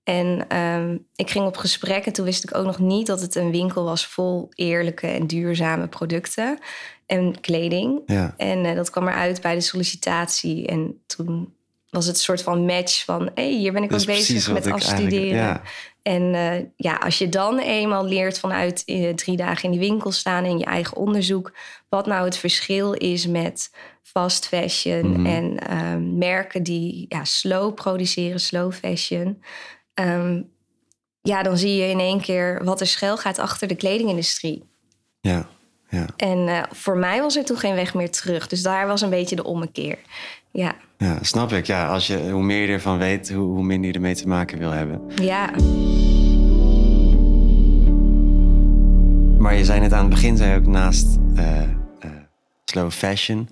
En 0.03 0.45
ehm, 0.47 0.97
ik 1.15 1.29
ging 1.29 1.45
op 1.45 1.57
gesprek 1.57 2.05
en 2.05 2.13
toen 2.13 2.25
wist 2.25 2.43
ik 2.43 2.55
ook 2.57 2.65
nog 2.65 2.79
niet 2.79 3.07
dat 3.07 3.21
het 3.21 3.35
een 3.35 3.51
winkel 3.51 3.83
was 3.83 4.05
vol 4.07 4.49
eerlijke 4.55 5.07
en 5.07 5.27
duurzame 5.27 5.87
producten 5.87 6.59
en 7.05 7.39
kleding. 7.41 8.01
Ja. 8.05 8.33
En 8.37 8.65
eh, 8.65 8.75
dat 8.75 8.89
kwam 8.89 9.07
eruit 9.07 9.41
bij 9.41 9.53
de 9.55 9.61
sollicitatie. 9.61 10.67
En 10.67 11.01
toen 11.05 11.53
was 11.89 12.05
het 12.05 12.15
een 12.15 12.21
soort 12.21 12.41
van 12.41 12.65
match 12.65 13.05
van... 13.05 13.21
hé, 13.21 13.31
hey, 13.43 13.51
hier 13.51 13.73
ben 13.73 13.83
ik 13.83 13.93
ook 13.93 14.05
bezig 14.05 14.51
met 14.51 14.71
afstuderen. 14.71 15.35
ja. 15.37 15.61
En 16.07 16.33
eh, 16.33 16.65
ja, 16.75 16.95
als 16.95 17.17
je 17.17 17.29
dan 17.29 17.59
eenmaal 17.59 18.05
leert 18.05 18.39
vanuit 18.39 18.83
eh, 18.85 19.13
drie 19.13 19.37
dagen 19.37 19.63
in 19.63 19.71
die 19.79 19.89
winkel 19.89 20.11
staan... 20.11 20.43
en 20.43 20.57
je 20.57 20.65
eigen 20.65 20.97
onderzoek... 20.97 21.53
wat 21.89 22.05
nou 22.05 22.25
het 22.25 22.37
verschil 22.37 22.93
is 22.93 23.27
met 23.27 23.75
fast 24.01 24.47
fashion... 24.47 25.11
Mhm. 25.11 25.25
en 25.25 25.59
ehm, 25.59 26.17
merken 26.17 26.63
die 26.63 27.05
ja, 27.09 27.23
slow 27.23 27.73
produceren, 27.73 28.39
slow 28.39 28.73
fashion... 28.73 29.43
Ehm, 29.93 30.41
ja, 31.21 31.43
dan 31.43 31.57
zie 31.57 31.75
je 31.75 31.89
in 31.89 31.99
één 31.99 32.21
keer 32.21 32.63
wat 32.63 32.81
er 32.81 32.87
schuil 32.87 33.17
gaat 33.17 33.39
achter 33.39 33.67
de 33.67 33.75
kledingindustrie. 33.75 34.63
Ja. 35.21 35.49
Ja. 35.89 36.05
En 36.17 36.47
eh, 36.47 36.63
voor 36.71 36.97
mij 36.97 37.21
was 37.21 37.35
er 37.37 37.45
toen 37.45 37.57
geen 37.57 37.75
weg 37.75 37.93
meer 37.93 38.11
terug. 38.11 38.47
Dus 38.47 38.61
daar 38.61 38.87
was 38.87 39.01
een 39.01 39.09
beetje 39.09 39.35
de 39.35 39.43
ommekeer. 39.43 39.97
Ja, 40.51 40.75
ja, 40.97 41.17
snap 41.21 41.51
ik. 41.51 41.65
Ja, 41.65 41.87
als 41.87 42.07
je, 42.07 42.29
hoe 42.31 42.43
meer 42.43 42.67
je 42.67 42.73
ervan 42.73 42.97
weet, 42.97 43.29
hoe, 43.33 43.45
hoe 43.55 43.63
minder 43.63 43.87
je 43.89 43.95
ermee 43.95 44.15
te 44.15 44.27
maken 44.27 44.57
wil 44.57 44.71
hebben. 44.71 45.01
ja, 45.21 45.49
Maar 49.37 49.55
je 49.55 49.65
zei 49.65 49.79
net 49.79 49.93
aan 49.93 49.99
het 49.99 50.09
begin, 50.09 50.37
zei 50.37 50.51
je 50.51 50.57
ook 50.57 50.65
naast 50.67 51.17
eh, 51.35 51.61
eh, 51.61 51.69
slow 52.65 52.91
fashion, 52.91 53.49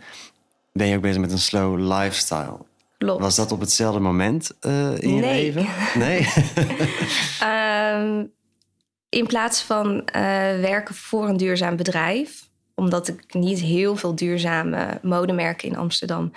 ben 0.74 0.88
je 0.88 0.96
ook 0.96 1.02
bezig 1.02 1.22
met 1.22 1.32
een 1.32 1.40
slow 1.40 1.80
lifestyle. 1.94 2.58
klopt. 2.98 3.22
Was 3.22 3.36
dat 3.36 3.52
op 3.52 3.60
hetzelfde 3.60 4.00
moment 4.00 4.52
in 5.00 5.16
je 5.16 5.22
leven? 5.22 5.66
Nee. 6.06 6.28
Ehm, 7.40 8.24
in 9.16 9.26
plaats 9.28 9.62
van 9.62 10.06
eh, 10.06 10.22
werken 10.60 10.96
voor 10.96 11.28
een 11.28 11.38
duurzaam 11.38 11.76
bedrijf, 11.76 12.48
omdat 12.76 13.08
ik 13.08 13.34
niet 13.34 13.60
heel 13.60 13.96
veel 13.96 14.16
duurzame 14.16 15.00
modemerken 15.02 15.68
in 15.70 15.78
Amsterdam 15.78 16.32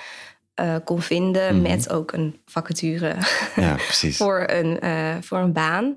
uh, 0.61 0.75
kon 0.85 1.02
vinden, 1.02 1.54
Mhm. 1.54 1.62
met 1.62 1.90
ook 1.90 2.12
een 2.12 2.40
vacature 2.47 3.14
Ja, 3.56 3.76
voor, 4.20 4.44
een, 4.47 4.80
eh, 4.80 5.14
voor 5.20 5.38
een 5.38 5.52
baan, 5.52 5.97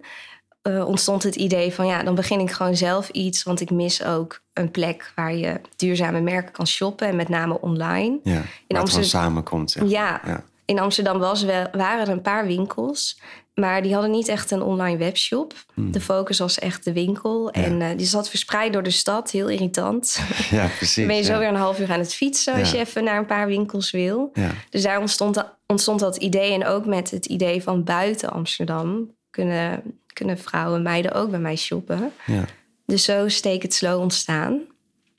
eh, 0.62 0.88
ontstond 0.88 1.24
het 1.24 1.36
idee 1.36 1.74
van 1.74 1.86
ja, 1.88 2.04
dan 2.04 2.16
begin 2.16 2.40
ik 2.40 2.52
gewoon 2.52 2.76
zelf 2.76 3.10
iets, 3.10 3.44
want 3.44 3.62
ik 3.62 3.70
mis 3.72 4.04
ook 4.04 4.42
een 4.54 4.72
plek 4.72 5.12
waar 5.16 5.34
je 5.36 5.62
duurzame 5.76 6.22
merken 6.22 6.52
kan 6.52 6.68
shoppen 6.68 7.08
en 7.08 7.16
met 7.16 7.30
name 7.30 7.62
online. 7.62 8.20
Ja, 8.24 8.32
gewoon 8.68 8.82
Amsterdam- 8.82 9.10
samenkomt. 9.10 9.72
Zeg. 9.72 9.90
Ja, 9.90 10.22
Ja. 10.26 10.44
In 10.72 10.80
Amsterdam 10.80 11.20
was 11.20 11.44
wel, 11.44 11.68
waren 11.72 12.02
er 12.02 12.10
een 12.10 12.22
paar 12.22 12.46
winkels, 12.48 13.20
maar 13.54 13.82
die 13.82 13.94
hadden 13.94 14.12
niet 14.12 14.28
echt 14.28 14.52
een 14.52 14.62
online 14.62 14.98
webshop. 14.98 15.54
Hmm. 15.74 15.92
De 15.92 16.02
focus 16.02 16.40
was 16.40 16.60
echt 16.60 16.84
de 16.84 16.94
winkel. 16.94 17.52
En 17.52 17.82
eh, 17.82 17.98
die 17.98 18.06
zat 18.06 18.30
verspreid 18.30 18.74
door 18.74 18.84
de 18.84 18.92
stad, 18.92 19.32
heel 19.32 19.50
irritant. 19.50 20.22
ja, 20.52 20.68
precies. 20.68 20.96
Dan 20.96 21.08
ben 21.08 21.16
je 21.16 21.24
zo 21.24 21.34
ja. 21.34 21.40
weer 21.40 21.48
een 21.48 21.56
half 21.56 21.80
uur 21.80 21.92
aan 21.92 22.00
het 22.00 22.14
fietsen 22.14 22.54
als 22.54 22.72
je 22.72 22.78
even 22.78 23.04
naar 23.04 23.18
een 23.18 23.26
paar 23.26 23.48
winkels 23.48 23.92
wil. 23.92 24.30
Ja. 24.34 24.52
Dus 24.70 24.84
daar 24.84 25.00
ontstond, 25.00 25.44
ontstond 25.68 26.00
dat 26.00 26.18
idee. 26.18 26.54
En 26.54 26.66
ook 26.66 26.86
met 26.86 27.12
het 27.12 27.26
idee 27.26 27.64
van 27.64 27.84
buiten 27.84 28.32
Amsterdam 28.32 29.16
kunnen, 29.30 29.84
kunnen 30.14 30.38
vrouwen 30.38 30.78
en 30.78 30.84
meiden 30.84 31.12
ook 31.12 31.30
bij 31.30 31.40
mij 31.40 31.56
shoppen. 31.56 32.12
Ja. 32.26 32.46
Dus 32.86 33.04
zo 33.04 33.28
steek 33.28 33.62
het 33.62 33.74
slow 33.74 34.00
ontstaan. 34.00 34.62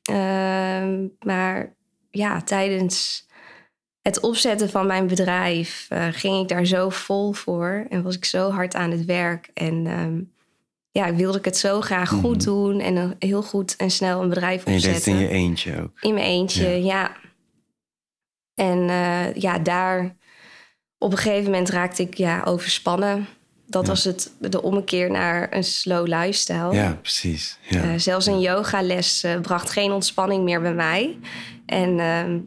Ehm, 0.02 1.06
maar 1.20 1.74
ja, 2.10 2.42
tijdens 2.42 3.26
het 4.02 4.20
opzetten 4.20 4.70
van 4.70 4.86
mijn 4.86 5.06
bedrijf 5.06 5.86
eh, 5.88 6.06
ging 6.10 6.42
ik 6.42 6.48
daar 6.48 6.64
zo 6.64 6.88
vol 6.88 7.32
voor. 7.32 7.86
En 7.88 8.02
was 8.02 8.16
ik 8.16 8.24
zo 8.24 8.50
hard 8.50 8.74
aan 8.74 8.90
het 8.90 9.04
werk. 9.04 9.50
En 9.54 9.86
ehm, 9.86 10.20
ja, 10.90 11.14
wilde 11.14 11.38
ik 11.38 11.44
het 11.44 11.56
zo 11.56 11.80
graag 11.80 12.08
goed 12.08 12.36
Mhm. 12.36 12.44
doen. 12.44 12.80
En 12.80 12.96
een- 12.96 13.14
heel 13.18 13.42
goed 13.42 13.76
en 13.76 13.90
snel 13.90 14.22
een 14.22 14.28
bedrijf 14.28 14.64
En 14.64 14.72
je 14.72 14.80
deed 14.80 14.94
het 14.94 15.06
in 15.06 15.18
je 15.18 15.28
eentje 15.28 15.82
ook. 15.82 16.00
In 16.00 16.14
mijn 16.14 16.26
eentje, 16.26 16.68
Ja. 16.68 16.76
ja. 16.76 17.16
En 18.54 18.88
eh, 18.88 19.34
ja, 19.34 19.58
daar 19.58 20.16
op 20.98 21.12
een 21.12 21.18
gegeven 21.18 21.44
moment 21.50 21.68
raakte 21.68 22.02
ik 22.02 22.14
ja, 22.14 22.42
overspannen. 22.44 23.26
Dat 23.66 23.82
Ja. 23.82 23.88
was 23.88 24.04
het, 24.04 24.32
de 24.38 24.62
ommekeer 24.62 25.10
naar 25.10 25.54
een 25.56 25.64
slow 25.64 26.06
lifestyle. 26.06 26.72
Ja, 26.74 26.98
precies. 27.02 27.58
Ja. 27.68 27.82
Eh, 27.82 27.88
zelfs 27.96 28.26
een 28.26 28.40
yogales 28.40 29.22
eh, 29.22 29.40
bracht 29.40 29.70
geen 29.70 29.92
ontspanning 29.92 30.44
meer 30.44 30.60
bij 30.60 30.74
mij. 30.74 31.18
En 31.66 31.98
ehm, 32.00 32.38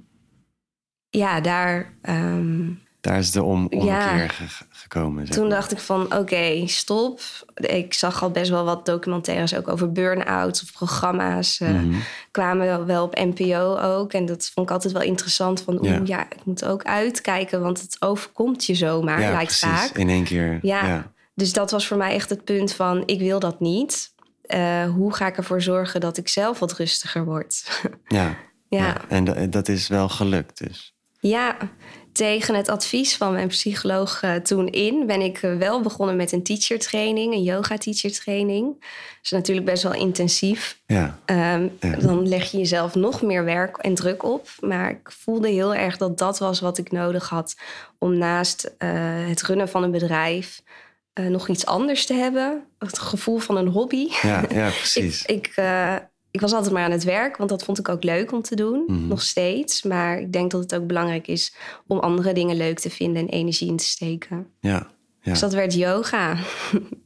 ja, 1.18 1.42
daar. 1.42 1.94
ehm, 2.02 2.70
Daar 3.02 3.18
is 3.18 3.32
de 3.32 3.44
om 3.44 3.68
ommekeer 3.70 3.86
Ja. 3.86 4.28
ge- 4.28 4.66
gekomen. 4.70 5.26
Zeg 5.28 5.36
toen 5.36 5.50
dacht 5.50 5.72
ik 5.72 5.78
van 5.80 6.16
oké, 6.16 6.68
stop. 6.68 7.20
Ik 7.56 7.94
zag 7.94 8.24
al 8.24 8.32
best 8.32 8.50
wel 8.50 8.64
wat 8.66 8.86
documentaires 8.86 9.56
ook 9.56 9.68
over 9.68 9.92
burn-outs 9.92 10.62
of 10.64 10.72
programma's. 10.72 11.60
Mhm. 11.60 11.94
kwamen 12.32 12.86
wel 12.86 13.04
op 13.04 13.16
NPO 13.16 13.78
ook. 13.78 14.14
En 14.14 14.26
dat 14.26 14.52
vond 14.54 14.68
ik 14.68 14.74
altijd 14.74 14.94
wel 14.94 15.02
interessant. 15.02 15.62
Van 15.62 15.74
oeh, 15.80 15.90
Ja. 15.90 16.02
ja. 16.04 16.24
ik 16.24 16.46
moet 16.46 16.66
ook 16.66 16.84
uitkijken, 16.84 17.62
want 17.62 17.82
het 17.82 17.96
overkomt 18.00 18.66
je 18.66 18.76
zomaar, 18.76 19.22
ja, 19.22 19.32
lijkt 19.32 19.60
precies. 19.60 19.80
vaak. 19.80 19.98
In 19.98 20.10
één 20.10 20.24
keer. 20.24 20.60
Ja. 20.62 20.86
ja. 20.88 21.12
Dus 21.36 21.54
dat 21.54 21.72
was 21.72 21.88
voor 21.88 21.98
mij 21.98 22.14
echt 22.14 22.30
het 22.30 22.44
punt 22.44 22.74
van 22.74 23.04
ik 23.06 23.20
wil 23.20 23.40
dat 23.40 23.60
niet. 23.60 24.14
Eh, 24.42 24.84
hoe 24.90 25.14
ga 25.14 25.28
ik 25.28 25.38
ervoor 25.38 25.62
zorgen 25.62 26.00
dat 26.02 26.18
ik 26.18 26.28
zelf 26.28 26.60
wat 26.60 26.74
rustiger 26.74 27.26
word? 27.26 27.82
Ja. 28.08 28.36
ja. 28.70 29.02
En 29.10 29.24
da- 29.24 29.46
dat 29.46 29.68
is 29.68 29.88
wel 29.88 30.10
gelukt 30.10 30.58
dus. 30.58 30.95
Ja, 31.28 31.58
tegen 32.12 32.56
het 32.56 32.70
advies 32.70 33.18
van 33.18 33.34
mijn 33.34 33.48
psycholoog 33.48 34.22
eh, 34.22 34.36
toen 34.36 34.68
in 34.68 35.06
ben 35.06 35.22
ik 35.22 35.42
eh, 35.42 35.58
wel 35.58 35.82
begonnen 35.82 36.16
met 36.16 36.32
een 36.32 36.44
teacher 36.44 36.80
training, 36.80 37.34
een 37.34 37.44
yoga 37.44 37.78
teacher 37.78 38.12
training. 38.12 38.80
Dat 38.80 39.20
is 39.24 39.32
natuurlijk 39.32 39.66
best 39.66 39.84
wel 39.84 39.94
intensief. 39.94 40.82
Ja. 40.86 41.20
Ehm, 41.26 41.68
Ja. 41.80 41.96
Dan 41.96 42.28
leg 42.28 42.52
je 42.52 42.58
jezelf 42.58 42.96
nog 42.96 43.22
meer 43.22 43.44
werk 43.44 43.78
en 43.78 43.96
druk 43.96 44.24
op. 44.24 44.48
Maar 44.60 44.90
ik 44.90 45.12
voelde 45.12 45.50
heel 45.50 45.76
erg 45.76 45.98
dat 45.98 46.18
dat 46.18 46.40
was 46.40 46.60
wat 46.60 46.78
ik 46.78 46.92
nodig 46.92 47.30
had 47.30 47.56
om 48.00 48.18
naast 48.18 48.74
eh, 48.78 48.90
het 49.28 49.42
runnen 49.42 49.70
van 49.70 49.84
een 49.84 49.92
bedrijf 49.92 50.64
nog 51.14 51.48
iets 51.48 51.66
anders 51.66 52.06
te 52.06 52.14
hebben. 52.14 52.64
Het 52.80 53.00
gevoel 53.00 53.38
van 53.38 53.58
een 53.58 53.68
hobby. 53.68 54.08
Ja, 54.22 54.44
ja 54.50 54.70
precies. 54.80 55.26
Ik, 55.26 55.48
ik, 55.48 55.56
ik 56.36 56.42
was 56.42 56.54
altijd 56.54 56.74
maar 56.74 56.84
aan 56.84 56.92
het 56.92 57.04
werk, 57.04 57.38
want 57.38 57.50
dat 57.50 57.64
vond 57.64 57.80
ik 57.80 57.90
ook 57.90 58.04
leuk 58.04 58.32
om 58.32 58.42
te 58.42 58.56
doen. 58.56 58.84
Mhm. 58.88 59.08
Nog 59.08 59.22
steeds. 59.22 59.84
Maar 59.84 60.20
ik 60.20 60.34
denk 60.34 60.52
dat 60.52 60.62
het 60.62 60.76
ook 60.76 60.88
belangrijk 60.88 61.28
is 61.28 61.56
om 61.88 62.00
andere 62.00 62.34
dingen 62.34 62.56
leuk 62.58 62.80
te 62.80 62.90
vinden 62.90 63.22
en 63.22 63.30
energie 63.30 63.68
in 63.68 63.78
te 63.78 63.84
steken. 63.86 64.48
ja. 64.60 64.88
Ja. 65.22 65.32
Dus 65.32 65.40
dat 65.40 65.54
werd 65.54 65.74
yoga. 65.74 66.36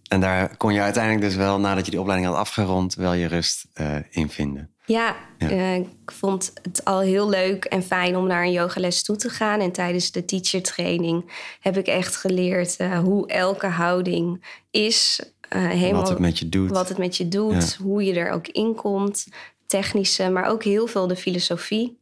En 0.07 0.19
daar 0.21 0.57
kon 0.57 0.73
je 0.73 0.81
uiteindelijk 0.81 1.23
dus 1.25 1.35
wel, 1.35 1.59
nadat 1.59 1.85
je 1.85 1.91
die 1.91 1.99
opleiding 1.99 2.31
had 2.31 2.39
afgerond, 2.39 2.95
wel 2.95 3.13
je 3.13 3.27
rust 3.27 3.65
eh 3.73 3.95
in 4.09 4.29
vinden. 4.29 4.69
Ja, 4.85 5.15
Ja. 5.37 5.49
eh, 5.49 5.75
ik 5.75 6.11
vond 6.11 6.53
het 6.61 6.85
al 6.85 6.99
heel 6.99 7.29
leuk 7.29 7.65
en 7.65 7.83
fijn 7.83 8.15
om 8.15 8.27
naar 8.27 8.43
een 8.43 8.51
yogales 8.51 9.03
toe 9.03 9.15
te 9.15 9.29
gaan. 9.29 9.59
En 9.59 9.71
tijdens 9.71 10.11
de 10.11 10.25
teacher 10.25 10.61
training 10.61 11.31
heb 11.59 11.77
ik 11.77 11.87
echt 11.87 12.15
geleerd 12.15 12.75
eh, 12.77 12.99
hoe 12.99 13.27
elke 13.27 13.67
houding 13.67 14.45
is. 14.71 15.19
Eh, 15.49 15.67
helemaal 15.67 16.01
wat 16.01 16.09
het 16.09 16.19
met 16.19 16.39
je 16.39 16.49
doet. 16.49 16.69
wat 16.69 16.89
het 16.89 16.97
met 16.97 17.17
je 17.17 17.27
doet, 17.27 17.75
hoe 17.75 18.03
je 18.03 18.13
er 18.13 18.31
ook 18.31 18.47
in 18.47 18.75
komt. 18.75 19.27
Technische, 19.65 20.29
maar 20.29 20.45
ook 20.49 20.63
heel 20.63 20.87
veel 20.87 21.07
de 21.07 21.15
filosofie. 21.15 21.99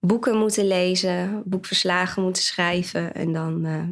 Boeken 0.00 0.38
moeten 0.38 0.66
lezen, 0.66 1.42
boekverslagen 1.44 2.22
moeten 2.22 2.42
schrijven. 2.42 3.14
En 3.14 3.32
dan, 3.32 3.64
eh, 3.64 3.82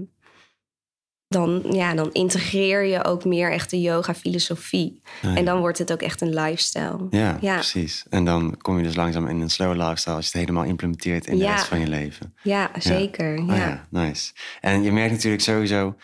dan, 1.29 1.63
ja, 1.71 1.95
dan 1.95 2.13
integreer 2.13 2.83
je 2.85 3.05
ook 3.05 3.25
meer 3.25 3.53
echt 3.53 3.71
de 3.71 3.81
yoga-filosofie. 3.81 5.01
Ah, 5.23 5.31
ja. 5.31 5.37
En 5.37 5.45
dan 5.45 5.59
wordt 5.59 5.79
het 5.79 5.93
ook 5.93 6.03
echt 6.03 6.21
een 6.21 6.35
lifestyle. 6.35 7.07
Ja, 7.11 7.39
Ja. 7.41 7.55
precies. 7.55 8.05
En 8.11 8.25
dan 8.25 8.57
kom 8.57 8.77
je 8.77 8.83
dus 8.83 8.95
langzaam 8.97 9.27
in 9.29 9.41
een 9.41 9.51
slow 9.51 9.77
lifestyle 9.77 10.15
als 10.17 10.25
je 10.25 10.39
het 10.39 10.41
helemaal 10.49 10.69
implementeert 10.69 11.27
in 11.27 11.39
de 11.39 11.47
rest 11.47 11.67
van 11.67 11.81
je 11.81 11.89
leven. 11.89 12.35
Ja, 12.43 12.71
zeker. 12.79 13.39
Oh 13.39 13.47
Ja. 13.47 13.55
ja, 13.57 13.87
nice. 13.91 14.33
En 14.61 14.83
je 14.83 14.93
merkt 14.93 15.13
natuurlijk 15.13 15.43
sowieso 15.43 15.95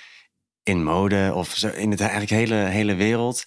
in 0.62 0.82
mode 0.82 1.32
of 1.34 1.54
zo, 1.54 1.68
in 1.68 1.90
het 1.90 2.00
eigenlijk 2.00 2.30
hele, 2.30 2.54
hele 2.54 2.94
wereld 2.94 3.44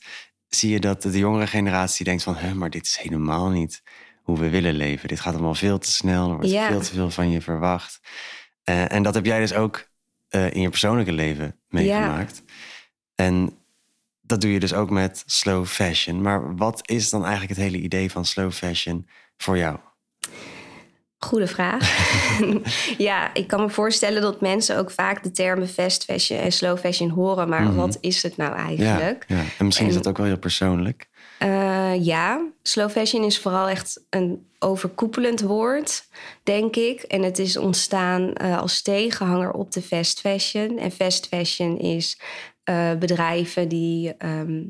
zie 0.47 0.71
je 0.71 0.79
dat 0.79 1.01
de 1.01 1.17
jongere 1.17 1.47
generatie 1.47 2.05
denkt 2.05 2.23
van, 2.23 2.35
Hè, 2.35 2.53
maar 2.53 2.69
dit 2.69 2.85
is 2.85 2.97
helemaal 2.97 3.49
niet 3.49 3.81
hoe 4.23 4.39
we 4.39 4.49
willen 4.49 4.73
leven. 4.73 5.07
Dit 5.07 5.19
gaat 5.19 5.33
allemaal 5.33 5.55
veel 5.55 5.77
te 5.77 5.91
snel, 5.91 6.29
er 6.29 6.35
wordt 6.35 6.49
Ja. 6.51 6.67
veel 6.67 6.81
te 6.81 6.93
veel 6.93 7.09
van 7.11 7.29
je 7.29 7.41
verwacht. 7.41 7.99
Eh, 8.63 8.91
en 8.91 9.03
dat 9.03 9.13
heb 9.13 9.25
jij 9.25 9.39
dus 9.39 9.53
ook 9.53 9.89
eh, 10.27 10.53
in 10.53 10.61
je 10.61 10.69
persoonlijke 10.69 11.11
leven 11.11 11.59
meegemaakt. 11.67 12.43
En 13.15 13.57
dat 14.21 14.41
doe 14.41 14.51
je 14.51 14.59
dus 14.59 14.73
ook 14.73 14.89
met 14.89 15.23
slow 15.25 15.65
fashion. 15.65 16.21
Maar 16.21 16.55
wat 16.55 16.89
is 16.89 17.09
dan 17.09 17.21
eigenlijk 17.25 17.53
het 17.53 17.61
hele 17.69 17.83
idee 17.83 18.11
van 18.11 18.25
slow 18.25 18.51
fashion 18.51 19.07
voor 19.37 19.57
jou? 19.57 19.79
Goede 21.25 21.47
vraag. 21.47 22.09
ja, 22.97 23.33
ik 23.33 23.47
kan 23.47 23.61
me 23.61 23.69
voorstellen 23.69 24.21
dat 24.21 24.41
mensen 24.41 24.77
ook 24.77 24.91
vaak 24.91 25.23
de 25.23 25.31
termen 25.31 25.67
fast 25.67 26.03
fashion 26.03 26.39
en 26.39 26.51
slow 26.51 26.77
fashion 26.77 27.09
horen. 27.09 27.49
Maar 27.49 27.61
Mhm. 27.63 27.75
wat 27.75 27.97
is 28.01 28.23
het 28.23 28.37
nou 28.37 28.55
eigenlijk? 28.55 29.25
ja. 29.27 29.43
En 29.57 29.65
misschien 29.65 29.87
is 29.87 29.93
dat 29.93 30.07
ook 30.07 30.17
wel 30.17 30.25
heel 30.25 30.37
persoonlijk. 30.37 31.07
Eh, 31.37 32.05
ja, 32.05 32.41
slow 32.61 32.89
fashion 32.89 33.23
is 33.23 33.39
vooral 33.39 33.67
echt 33.69 34.03
een 34.09 34.45
overkoepelend 34.59 35.41
woord, 35.41 36.07
denk 36.43 36.75
ik. 36.75 37.01
En 37.01 37.23
het 37.23 37.39
is 37.39 37.57
ontstaan 37.57 38.33
eh, 38.33 38.57
als 38.57 38.81
tegenhanger 38.81 39.51
op 39.51 39.71
de 39.71 39.81
fast 39.81 40.19
fashion. 40.19 40.77
En 40.77 40.91
fast 40.91 41.27
fashion 41.27 41.79
is 41.79 42.19
eh, 42.63 42.93
bedrijven 42.93 43.67
die 43.67 44.13
ehm, 44.17 44.63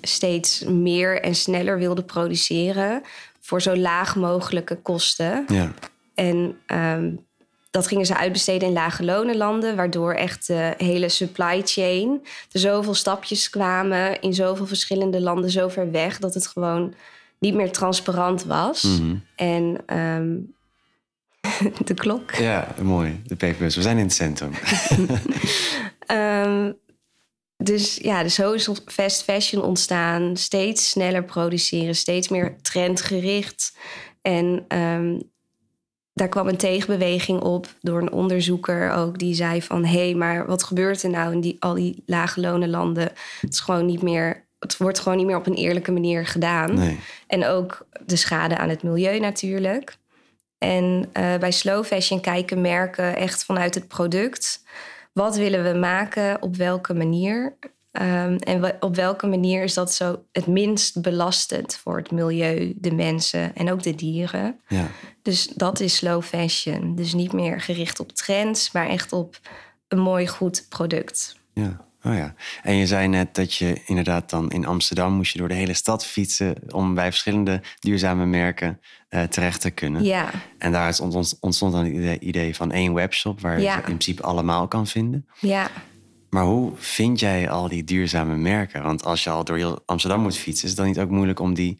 steeds 0.00 0.64
meer 0.64 1.20
en 1.20 1.34
sneller 1.34 1.78
wilden 1.78 2.04
produceren 2.04 3.02
voor 3.46 3.62
zo 3.62 3.76
laag 3.76 4.16
mogelijke 4.16 4.76
kosten. 4.76 5.44
Ja, 5.48 5.72
En 6.14 6.58
ehm, 6.66 7.10
dat 7.70 7.86
gingen 7.86 8.06
ze 8.06 8.16
uitbesteden 8.16 8.68
in 8.68 8.74
lage 8.74 9.04
lonenlanden, 9.04 9.76
waardoor 9.76 10.12
echt 10.12 10.46
de 10.46 10.74
hele 10.76 11.08
supply 11.08 11.62
chain 11.64 12.20
er 12.52 12.60
zoveel 12.60 12.94
stapjes 12.94 13.50
kwamen 13.50 14.20
in 14.20 14.34
zoveel 14.34 14.66
verschillende 14.66 15.20
landen 15.20 15.50
zo 15.50 15.68
ver 15.68 15.90
weg 15.90 16.18
dat 16.18 16.34
het 16.34 16.46
gewoon 16.46 16.94
niet 17.38 17.54
meer 17.54 17.72
transparant 17.72 18.44
was. 18.44 18.82
Mhm. 18.82 19.16
En 19.36 19.76
ehm, 19.86 20.36
de 21.88 21.94
klok. 21.94 22.34
ja 22.34 22.74
mooi. 22.82 23.22
De 23.26 23.36
paperbus. 23.36 23.76
We 23.76 23.82
zijn 23.82 23.98
in 23.98 24.04
het 24.04 24.14
centrum. 24.14 24.50
Ehm, 26.06 26.72
dus 27.56 27.96
ja, 27.96 28.22
dus 28.22 28.34
zo 28.34 28.52
is 28.52 28.70
fast 28.86 29.22
fashion 29.22 29.62
ontstaan. 29.62 30.36
Steeds 30.36 30.88
sneller 30.88 31.24
produceren, 31.24 31.94
steeds 31.94 32.28
meer 32.28 32.56
trendgericht. 32.62 33.76
En 34.22 34.64
ehm, 34.68 35.18
daar 36.12 36.28
kwam 36.28 36.48
een 36.48 36.56
tegenbeweging 36.56 37.40
op 37.40 37.68
door 37.80 38.00
een 38.00 38.12
onderzoeker 38.12 38.90
ook. 38.90 39.18
Die 39.18 39.34
zei 39.34 39.62
van, 39.62 39.84
hé, 39.84 40.04
hey, 40.04 40.14
maar 40.14 40.46
wat 40.46 40.62
gebeurt 40.62 41.02
er 41.02 41.10
nou 41.10 41.32
in 41.32 41.40
die, 41.40 41.56
al 41.58 41.74
die 41.74 42.02
lage 42.06 42.40
lonenlanden? 42.40 43.12
Het 43.40 43.52
is 43.52 43.60
gewoon 43.60 43.86
niet 43.86 44.02
meer... 44.02 44.44
Het 44.58 44.76
wordt 44.76 44.98
gewoon 44.98 45.18
niet 45.18 45.26
meer 45.26 45.36
op 45.36 45.46
een 45.46 45.54
eerlijke 45.54 45.92
manier 45.92 46.26
gedaan. 46.26 46.74
Nee. 46.74 46.98
En 47.26 47.46
ook 47.46 47.86
de 48.06 48.16
schade 48.16 48.56
aan 48.56 48.68
het 48.68 48.82
milieu 48.82 49.18
natuurlijk. 49.18 49.96
En 50.58 51.08
eh, 51.12 51.36
bij 51.36 51.50
slow 51.50 51.84
fashion 51.84 52.20
kijken 52.20 52.60
merken 52.60 53.16
echt 53.16 53.44
vanuit 53.44 53.74
het 53.74 53.88
product. 53.88 54.62
Wat 55.16 55.36
willen 55.36 55.72
we 55.72 55.78
maken? 55.78 56.42
Op 56.42 56.56
welke 56.56 56.94
manier? 56.94 57.56
Ehm, 57.92 58.36
en 58.36 58.82
op 58.82 58.96
welke 58.96 59.26
manier 59.26 59.62
is 59.62 59.74
dat 59.74 59.92
zo 59.92 60.24
het 60.32 60.46
minst 60.46 61.02
belastend 61.02 61.76
voor 61.76 61.96
het 61.96 62.10
milieu, 62.10 62.74
de 62.76 62.92
mensen 62.92 63.54
en 63.54 63.72
ook 63.72 63.82
de 63.82 63.94
dieren? 63.94 64.60
Ja. 64.68 64.86
Dus 65.22 65.46
dat 65.46 65.80
is 65.80 65.96
slow 65.96 66.22
fashion. 66.22 66.94
Dus 66.94 67.14
niet 67.14 67.32
meer 67.32 67.60
gericht 67.60 68.00
op 68.00 68.12
trends, 68.12 68.72
maar 68.72 68.88
echt 68.88 69.12
op 69.12 69.40
een 69.88 69.98
mooi, 69.98 70.28
goed 70.28 70.66
product. 70.68 71.36
Ja. 71.52 71.85
Oh 72.02 72.14
ja. 72.14 72.34
En 72.62 72.74
je 72.74 72.86
zei 72.86 73.08
net 73.08 73.34
dat 73.34 73.54
je 73.54 73.80
inderdaad 73.84 74.30
dan 74.30 74.50
in 74.50 74.66
Amsterdam 74.66 75.12
moest 75.12 75.32
je 75.32 75.38
door 75.38 75.48
de 75.48 75.54
hele 75.54 75.74
stad 75.74 76.06
fietsen 76.06 76.56
om 76.68 76.94
bij 76.94 77.10
verschillende 77.10 77.62
duurzame 77.78 78.26
merken 78.26 78.80
uh, 79.10 79.22
terecht 79.22 79.60
te 79.60 79.70
kunnen. 79.70 80.04
Ja. 80.04 80.30
En 80.58 80.72
daar 80.72 80.98
ontstond 81.40 81.72
dan 81.72 81.84
het 81.84 82.22
idee 82.22 82.56
van 82.56 82.72
één 82.72 82.94
webshop 82.94 83.40
waar 83.40 83.60
je 83.60 83.68
in 83.68 83.80
principe 83.80 84.22
allemaal 84.22 84.68
kan 84.68 84.86
vinden. 84.86 85.26
Ja. 85.40 85.70
Maar 86.30 86.44
hoe 86.44 86.72
vind 86.76 87.20
jij 87.20 87.50
al 87.50 87.68
die 87.68 87.84
duurzame 87.84 88.36
merken? 88.36 88.82
Want 88.82 89.04
als 89.04 89.24
je 89.24 89.30
al 89.30 89.44
door 89.44 89.56
heel 89.56 89.82
Amsterdam 89.86 90.20
moet 90.20 90.36
fietsen, 90.36 90.64
is 90.64 90.70
het 90.70 90.78
dan 90.78 90.86
niet 90.86 90.98
ook 90.98 91.10
moeilijk 91.10 91.40
om 91.40 91.54
die 91.54 91.76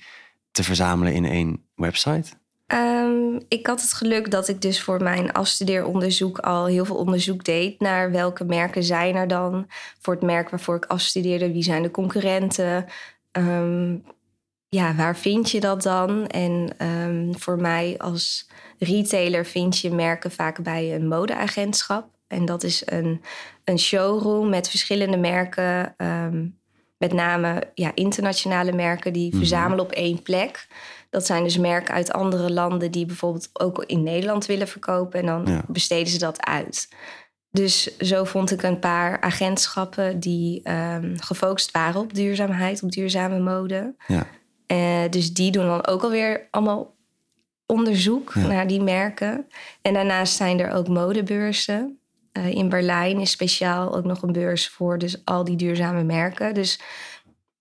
te 0.51 0.63
verzamelen 0.63 1.15
in 1.15 1.25
één 1.25 1.65
website? 1.75 2.31
Um, 2.75 3.41
ik 3.49 3.67
had 3.67 3.81
het 3.81 3.93
geluk 3.93 4.31
dat 4.31 4.49
ik 4.49 4.61
dus 4.61 4.83
voor 4.83 5.03
mijn 5.03 5.33
afstudeeronderzoek 5.33 6.39
al 6.39 6.67
heel 6.67 6.85
veel 6.85 6.97
onderzoek 6.97 7.45
deed 7.45 7.81
naar 7.81 8.11
welke 8.11 8.45
merken 8.45 8.83
zijn 8.85 9.15
er 9.15 9.29
dan 9.29 9.67
voor 10.01 10.15
het 10.15 10.23
merk 10.23 10.51
waarvoor 10.51 10.77
ik 10.77 10.85
afstudeerde, 10.85 11.53
wie 11.53 11.63
zijn 11.63 11.83
de 11.83 11.91
concurrenten, 11.91 12.87
um, 13.33 14.05
ja, 14.69 14.95
waar 14.95 15.17
vind 15.17 15.51
je 15.51 15.61
dat 15.61 15.83
dan? 15.83 16.27
En 16.27 16.71
um, 16.87 17.39
voor 17.39 17.61
mij 17.61 17.95
als 17.99 18.49
retailer 18.79 19.47
vind 19.47 19.79
je 19.79 19.91
merken 19.91 20.31
vaak 20.31 20.63
bij 20.63 20.95
een 20.95 21.09
modeagentschap. 21.09 22.09
En 22.27 22.45
dat 22.45 22.63
is 22.63 22.83
een, 22.85 23.23
een 23.65 23.79
showroom 23.79 24.49
met 24.49 24.69
verschillende 24.69 25.17
merken. 25.17 25.95
Met 26.99 27.13
name 27.13 27.71
ja, 27.75 27.91
internationale 27.95 28.73
merken 28.73 29.13
die 29.13 29.29
mhm. 29.29 29.37
verzamelen 29.37 29.85
op 29.85 29.93
één 29.93 30.23
plek. 30.23 30.67
Dat 31.17 31.27
zijn 31.27 31.43
dus 31.43 31.59
merken 31.59 31.95
uit 31.95 32.13
andere 32.13 32.53
landen 32.53 32.91
die 32.91 33.07
bijvoorbeeld 33.07 33.49
ook 33.53 33.85
in 33.85 34.03
Nederland 34.03 34.47
willen 34.47 34.69
verkopen. 34.69 35.21
En 35.21 35.27
dan 35.27 35.65
besteden 35.69 36.07
ze 36.07 36.19
dat 36.19 36.47
uit. 36.47 36.89
Dus 37.51 37.97
zo 37.97 38.25
vond 38.25 38.51
ik 38.51 38.63
een 38.63 38.79
paar 38.79 39.21
agentschappen 39.21 40.21
die 40.21 40.71
um, 40.71 41.15
gefocust 41.21 41.71
waren 41.71 42.01
op 42.01 42.15
duurzaamheid, 42.15 42.83
op 42.83 42.91
duurzame 42.91 43.39
mode. 43.39 43.95
Ja. 44.07 44.27
Uh, 44.67 45.11
dus 45.11 45.33
die 45.33 45.51
doen 45.51 45.67
dan 45.67 45.87
ook 45.87 46.03
alweer 46.03 46.49
allemaal 46.51 46.95
onderzoek 47.67 48.35
naar 48.35 48.67
die 48.67 48.83
merken. 48.83 49.47
En 49.83 49.95
daarnaast 49.95 50.37
zijn 50.37 50.61
er 50.61 50.73
ook 50.73 50.89
modebeurzen. 50.89 51.99
Uh, 52.33 52.51
in 52.51 52.69
Berlijn 52.69 53.21
is 53.21 53.31
speciaal 53.31 53.97
ook 53.97 54.05
nog 54.05 54.23
een 54.23 54.33
beurs 54.33 54.69
voor 54.69 54.99
dus 54.99 55.25
al 55.25 55.45
die 55.45 55.57
duurzame 55.57 56.03
merken. 56.03 56.55
Dus 56.55 56.81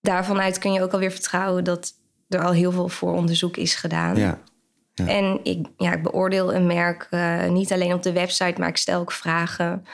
daarvanuit 0.00 0.58
kun 0.58 0.72
je 0.72 0.82
ook 0.82 0.92
alweer 0.92 1.12
vertrouwen 1.12 1.64
dat 1.64 2.04
er 2.28 2.44
al 2.44 2.52
heel 2.52 2.72
veel 2.72 2.88
vooronderzoek 2.88 3.56
is 3.56 3.74
gedaan. 3.74 4.16
Ja. 4.16 4.40
ja. 4.94 5.06
En 5.06 5.40
ik, 5.42 5.66
ja, 5.76 5.92
ik 5.92 6.02
beoordeel 6.02 6.54
een 6.54 6.66
merk 6.66 7.06
uh, 7.10 7.48
niet 7.48 7.72
alleen 7.72 7.92
op 7.92 8.02
de 8.02 8.12
website, 8.12 8.54
maar 8.60 8.68
ik 8.68 8.76
stel 8.76 9.00
ook 9.00 9.12
vragen. 9.12 9.86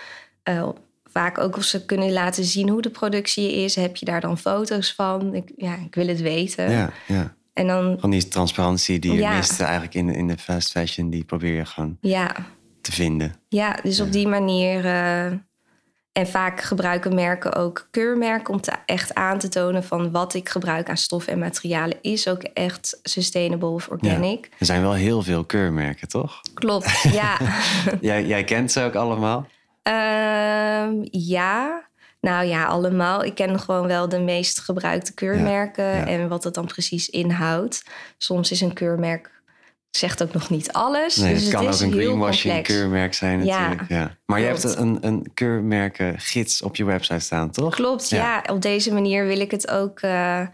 Uh, 0.49 0.69
vaak 1.05 1.39
ook 1.39 1.57
of 1.57 1.65
ze 1.65 1.85
kunnen 1.85 2.13
laten 2.13 2.45
zien 2.45 2.69
hoe 2.69 2.83
de 2.83 2.91
productie 2.91 3.53
is. 3.53 3.75
Heb 3.75 3.97
je 3.97 4.05
daar 4.05 4.21
dan 4.21 4.39
foto's 4.39 4.95
van? 4.95 5.35
Ik, 5.35 5.53
ja, 5.57 5.77
ik 5.77 5.95
wil 5.95 6.07
het 6.07 6.21
weten. 6.21 6.71
Ja, 6.71 6.93
ja. 7.07 7.35
En 7.53 7.67
dan, 7.67 7.97
van 8.01 8.11
die 8.11 8.29
transparantie 8.29 8.99
die 8.99 9.13
je 9.13 9.19
ja. 9.19 9.37
mist 9.37 9.61
eigenlijk 9.61 9.95
in, 9.95 10.09
in 10.09 10.29
de 10.29 10.39
fast 10.39 10.71
fashion, 10.71 11.11
die 11.11 11.25
probeer 11.25 11.55
je 11.55 11.65
gewoon 11.65 11.99
ja. 12.01 12.35
te 12.81 12.93
vinden. 12.93 13.35
Ja, 13.49 13.79
dus 13.83 14.01
op 14.01 14.13
die 14.13 14.29
manier. 14.29 14.85
Uh, 14.85 15.33
en 16.13 16.27
vaak 16.27 16.61
gebruiken 16.61 17.15
merken 17.15 17.55
ook 17.55 17.89
keurmerken 17.91 18.55
om 18.55 18.61
te 18.61 18.73
echt 18.87 19.15
aan 19.15 19.39
te 19.39 19.49
tonen 19.49 19.85
van 19.85 20.11
wat 20.11 20.35
ik 20.35 20.49
gebruik 20.49 20.89
aan 20.89 20.97
stoffen 20.97 21.33
en 21.33 21.39
materialen 21.39 21.99
is 22.03 22.29
ook 22.29 22.43
echt 22.43 23.01
sustainable 23.03 23.69
of 23.69 23.89
organic. 23.89 24.49
er 24.59 24.67
zijn 24.67 24.83
wel 24.83 24.93
heel 24.93 25.23
veel 25.23 25.45
keurmerken, 25.45 26.09
toch? 26.09 26.41
Klopt, 26.55 27.03
ja. 27.13 27.39
jij, 28.01 28.25
jij 28.27 28.45
kent 28.45 28.73
ze 28.73 28.83
ook 28.83 28.95
allemaal? 28.95 29.47
Um, 29.83 31.07
ja. 31.11 31.91
Nou 32.21 32.47
ja, 32.47 32.65
allemaal. 32.65 33.25
Ik 33.25 33.35
ken 33.35 33.61
gewoon 33.61 33.87
wel 33.87 34.09
de 34.09 34.21
meest 34.21 34.61
gebruikte 34.61 35.15
keurmerken 35.15 36.07
en 36.07 36.29
wat 36.29 36.45
het 36.45 36.55
dan 36.55 36.67
precies 36.67 37.09
inhoudt. 37.09 37.85
Soms 38.19 38.51
is 38.51 38.61
een 38.61 38.73
keurmerk 38.73 39.42
zegt 39.97 40.23
ook 40.23 40.33
nog 40.33 40.51
niet 40.51 40.73
alles. 40.73 41.17
Nee, 41.17 41.35
dus 41.35 41.43
het 41.43 41.53
kan 41.53 41.67
ook 41.67 41.81
een 41.81 41.93
greenwashing 41.93 42.63
keurmerk 42.63 43.15
zijn 43.15 43.39
natuurlijk. 43.39 43.89
Ja, 43.89 44.17
Maar 44.27 44.41
je 44.41 44.47
hebt 44.47 44.77
een, 44.77 44.99
een 45.01 45.31
keurmerken 45.35 46.21
gids 46.21 46.63
op 46.63 46.77
je 46.77 46.85
website 46.85 47.19
staan, 47.19 47.51
toch? 47.51 47.75
Klopt, 47.75 48.11
ja. 48.11 48.45
Op 48.51 48.63
deze 48.63 48.93
manier 48.93 49.27
wil 49.27 49.41
ik 49.41 49.51
het 49.51 49.71
ook 49.71 50.03
uh, 50.03 50.47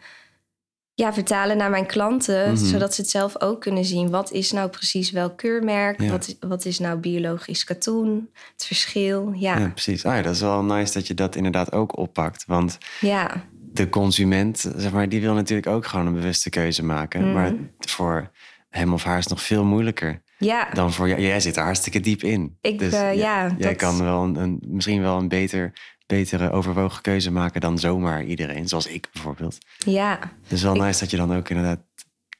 ja, 0.98 1.12
vertalen 1.12 1.56
naar 1.56 1.70
mijn 1.70 1.86
klanten. 1.86 2.52
Mhm. 2.52 2.64
Zodat 2.64 2.94
ze 2.94 3.00
het 3.00 3.10
zelf 3.10 3.40
ook 3.40 3.60
kunnen 3.60 3.84
zien. 3.84 4.10
Wat 4.10 4.32
is 4.32 4.52
nou 4.52 4.68
precies 4.68 5.10
welk 5.10 5.36
keurmerk? 5.36 6.02
Wat, 6.02 6.36
wat 6.40 6.64
is 6.64 6.78
nou 6.78 6.98
biologisch 6.98 7.64
katoen? 7.64 8.30
Het 8.52 8.64
verschil, 8.64 9.32
ja. 9.34 9.58
ja 9.58 9.68
precies. 9.68 10.04
Ah, 10.04 10.14
ja, 10.16 10.22
dat 10.22 10.34
is 10.34 10.40
wel 10.40 10.62
nice 10.62 10.92
dat 10.92 11.06
je 11.06 11.14
dat 11.14 11.36
inderdaad 11.36 11.72
ook 11.72 11.96
oppakt. 11.96 12.44
Want 12.46 12.78
ja. 13.00 13.44
de 13.72 13.88
consument, 13.88 14.70
zeg 14.76 14.92
maar, 14.92 15.08
die 15.08 15.20
wil 15.20 15.34
natuurlijk 15.34 15.66
ook 15.68 15.86
gewoon 15.86 16.06
een 16.06 16.14
bewuste 16.14 16.50
keuze 16.50 16.84
maken. 16.84 17.20
Mhm. 17.24 17.32
Maar 17.32 17.52
voor 17.78 18.30
hem 18.68 18.92
of 18.92 19.04
haar 19.04 19.18
is 19.18 19.26
nog 19.26 19.42
veel 19.42 19.64
moeilijker. 19.64 20.22
Ja. 20.38 20.70
Dan 20.72 20.92
voor 20.92 21.08
jou. 21.08 21.20
Jij 21.20 21.40
zit 21.40 21.56
er 21.56 21.62
hartstikke 21.62 22.00
diep 22.00 22.22
in. 22.22 22.56
Ik, 22.60 22.78
dus 22.78 22.92
uh, 22.92 23.14
ja, 23.14 23.54
jij 23.58 23.74
kan 23.74 24.02
wel 24.02 24.22
een, 24.22 24.36
een, 24.36 24.62
misschien 24.66 25.00
wel 25.02 25.18
een 25.18 25.28
beter, 25.28 25.72
betere 26.06 26.50
overwogen 26.50 27.02
keuze 27.02 27.30
maken 27.30 27.60
dan 27.60 27.78
zomaar 27.78 28.24
iedereen, 28.24 28.68
zoals 28.68 28.86
ik 28.86 29.08
bijvoorbeeld. 29.12 29.58
Ja. 29.78 30.18
Dus 30.48 30.62
wel 30.62 30.74
nice 30.74 31.00
dat 31.00 31.10
je 31.10 31.16
dan 31.16 31.36
ook 31.36 31.48
inderdaad 31.48 31.80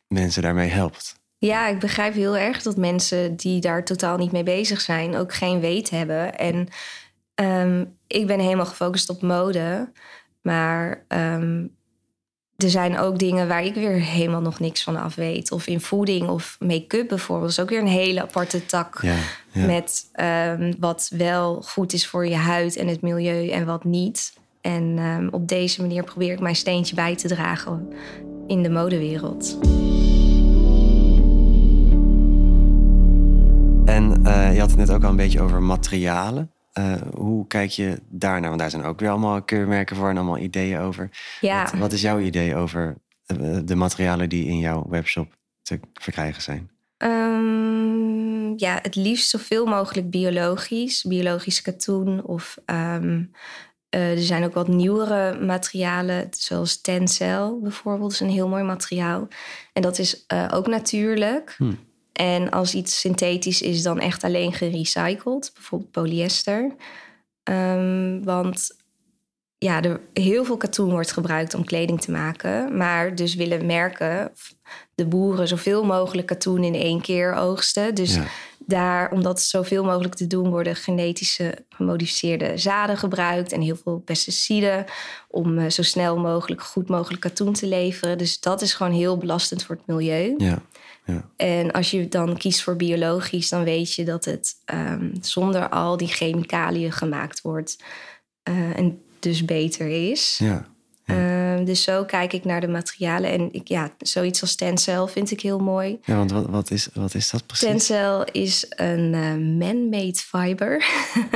mensen 0.07 0.43
daarmee 0.43 0.69
helpt. 0.69 1.17
Ja, 1.39 1.67
ik 1.67 1.79
begrijp 1.79 2.15
heel 2.15 2.37
erg 2.37 2.63
dat 2.63 2.77
mensen 2.77 3.37
die 3.37 3.61
daar 3.61 3.85
totaal 3.85 4.17
niet 4.17 4.33
mee 4.33 4.43
bezig 4.43 4.81
zijn, 4.81 5.17
ook 5.17 5.35
geen 5.35 5.61
weet 5.61 5.91
hebben. 5.91 6.39
En 6.39 6.69
um, 7.35 7.97
ik 8.07 8.27
ben 8.27 8.41
helemaal 8.41 8.67
gefocust 8.67 9.09
op 9.09 9.23
mode. 9.23 9.93
Maar 10.43 11.05
um, 11.09 11.77
er 12.65 12.71
zijn 12.71 12.99
ook 12.99 13.19
dingen 13.19 13.49
waar 13.49 13.65
ik 13.65 13.75
weer 13.75 14.01
helemaal 14.01 14.41
nog 14.41 14.61
niks 14.61 14.83
van 14.83 14.97
af 14.97 15.15
weet. 15.15 15.51
Of 15.53 15.67
in 15.67 15.81
voeding 15.81 16.29
of 16.29 16.57
make-up 16.61 17.09
bijvoorbeeld. 17.09 17.57
Dat 17.57 17.59
is 17.59 17.65
ook 17.65 17.69
weer 17.69 17.89
een 17.89 17.99
hele 18.01 18.23
aparte 18.23 18.67
tak. 18.67 18.99
Ja, 19.03 19.17
Met 19.67 20.11
um, 20.61 20.75
wat 20.79 21.11
wel 21.17 21.63
goed 21.63 21.93
is 21.93 22.07
voor 22.07 22.27
je 22.27 22.37
huid 22.37 22.77
en 22.77 22.89
het 22.89 23.01
milieu 23.01 23.49
en 23.49 23.67
wat 23.67 23.85
niet. 23.85 24.33
En 24.61 24.83
um, 24.99 25.29
op 25.31 25.49
deze 25.49 25.81
manier 25.81 26.05
probeer 26.05 26.33
ik 26.33 26.41
mijn 26.41 26.57
steentje 26.57 26.95
bij 26.95 27.17
te 27.17 27.29
dragen 27.29 27.93
in 28.47 28.63
de 28.63 28.71
modewereld. 28.71 29.59
En 33.85 34.21
uh, 34.23 34.55
je 34.55 34.61
had 34.61 34.71
het 34.71 34.77
net 34.79 34.91
ook 34.91 35.05
al 35.05 35.11
een 35.11 35.17
beetje 35.17 35.41
over 35.41 35.63
materialen. 35.63 36.53
Uh, 36.79 36.95
hoe 37.15 37.47
kijk 37.47 37.71
je 37.71 38.01
daarnaar? 38.09 38.49
Want 38.49 38.61
daar 38.61 38.71
zijn 38.71 38.85
ook 38.85 39.01
weer 39.01 39.11
allemaal 39.11 39.43
keurmerken 39.43 39.97
voor 39.97 40.09
en 40.09 40.17
allemaal 40.17 40.39
ideeën 40.39 40.79
over. 40.79 41.11
Ja. 41.41 41.63
Wat, 41.63 41.73
wat 41.73 41.93
is 41.93 42.01
jouw 42.01 42.19
idee 42.19 42.57
over 42.57 42.97
uh, 43.41 43.59
de 43.65 43.75
materialen 43.75 44.29
die 44.29 44.47
in 44.47 44.59
jouw 44.59 44.87
webshop 44.89 45.37
te 45.63 45.81
verkrijgen 45.93 46.43
zijn? 46.43 46.71
Um, 46.99 48.59
ja, 48.59 48.79
het 48.83 48.95
liefst 48.95 49.29
zoveel 49.29 49.67
mogelijk 49.67 50.11
biologisch. 50.11 51.03
Biologisch 51.03 51.63
katoen 51.63 52.25
of 52.25 52.59
um, 52.67 53.31
uh, 53.95 54.11
er 54.11 54.23
zijn 54.23 54.45
ook 54.45 54.55
wat 54.55 54.69
nieuwere 54.69 55.45
materialen, 55.45 56.27
zoals 56.31 56.81
Tencel 56.81 57.61
bijvoorbeeld, 57.61 58.13
is 58.13 58.21
een 58.21 58.29
heel 58.31 58.49
mooi 58.49 58.63
materiaal. 58.63 59.29
En 59.73 59.83
dat 59.83 59.99
is 59.99 60.27
ook 60.51 60.67
natuurlijk. 60.67 61.55
Hm. 61.57 61.73
En 62.19 62.51
als 62.51 62.75
iets 62.75 63.01
synthetisch 63.01 63.63
is, 63.63 63.83
dan 63.83 64.01
echt 64.01 64.25
alleen 64.25 64.53
gerecycled, 64.53 65.51
bijvoorbeeld 65.55 65.91
polyester. 65.91 66.75
Um, 67.51 68.25
want 68.25 68.77
ja, 69.59 69.83
er 69.83 70.01
heel 70.13 70.45
veel 70.45 70.57
katoen 70.57 70.91
wordt 70.91 71.13
gebruikt 71.13 71.55
om 71.55 71.65
kleding 71.65 72.01
te 72.01 72.11
maken. 72.11 72.77
Maar 72.77 73.15
dus 73.15 73.35
willen 73.35 73.67
merken, 73.67 74.33
de 74.95 75.07
boeren, 75.07 75.49
zoveel 75.49 75.85
mogelijk 75.85 76.27
katoen 76.27 76.65
in 76.65 76.75
één 76.75 77.01
keer 77.01 77.35
oogsten. 77.35 77.95
Dus 77.95 78.19
daar, 78.59 79.13
om 79.13 79.23
dat 79.23 79.41
zoveel 79.41 79.85
mogelijk 79.85 80.15
te 80.15 80.27
doen, 80.27 80.51
worden 80.51 80.77
genetische 80.77 81.65
gemodificeerde 81.69 82.53
zaden 82.57 82.97
gebruikt 82.97 83.53
en 83.53 83.61
heel 83.61 83.77
veel 83.77 83.99
pesticiden 83.99 84.85
om 85.29 85.59
uh, 85.59 85.71
zo 85.71 85.83
snel 85.83 86.19
mogelijk 86.19 86.63
goed 86.63 86.89
mogelijk 86.89 87.21
katoen 87.21 87.53
te 87.53 87.67
leveren. 87.67 88.19
Dus 88.19 88.41
dat 88.41 88.63
is 88.63 88.75
gewoon 88.75 88.93
heel 88.93 89.17
belastend 89.17 89.65
voor 89.65 89.77
het 89.77 89.87
milieu. 89.87 90.35
Ja. 90.39 90.63
Ja. 91.13 91.31
En 91.37 91.71
als 91.71 91.91
je 91.91 92.09
dan 92.09 92.37
kiest 92.37 92.63
voor 92.63 92.77
biologisch, 92.77 93.49
dan 93.49 93.65
weet 93.65 93.95
je 93.95 94.05
dat 94.05 94.25
het 94.25 94.55
um, 94.75 95.13
zonder 95.21 95.69
al 95.69 95.97
die 95.97 96.09
chemicaliën 96.09 96.93
gemaakt 96.93 97.41
wordt. 97.41 97.77
Uh, 98.49 98.79
en 98.79 99.03
dus 99.19 99.45
beter 99.45 100.11
is. 100.11 100.39
Ja. 100.43 100.67
ja. 101.05 101.59
Uh, 101.59 101.67
dus 101.67 101.83
zo 101.83 102.05
kijk 102.05 102.33
ik 102.33 102.45
naar 102.45 102.61
de 102.61 102.69
materialen. 102.69 103.31
En 103.31 103.53
ik, 103.53 103.69
ja, 103.69 103.91
zoiets 103.99 104.41
als 104.41 104.55
Tencel 104.55 105.07
vind 105.07 105.31
ik 105.31 105.41
heel 105.41 105.59
mooi. 105.59 105.99
Ja, 106.05 106.17
want 106.17 106.31
wat, 106.31 106.47
wat, 106.47 106.71
is, 106.71 106.89
wat 106.95 107.15
is 107.15 107.31
dat 107.31 107.47
precies? 107.47 107.69
Tencel 107.69 108.25
is 108.25 108.67
een 108.69 109.13
uh, 109.13 109.59
man-made 109.59 110.19
fiber. 110.19 110.85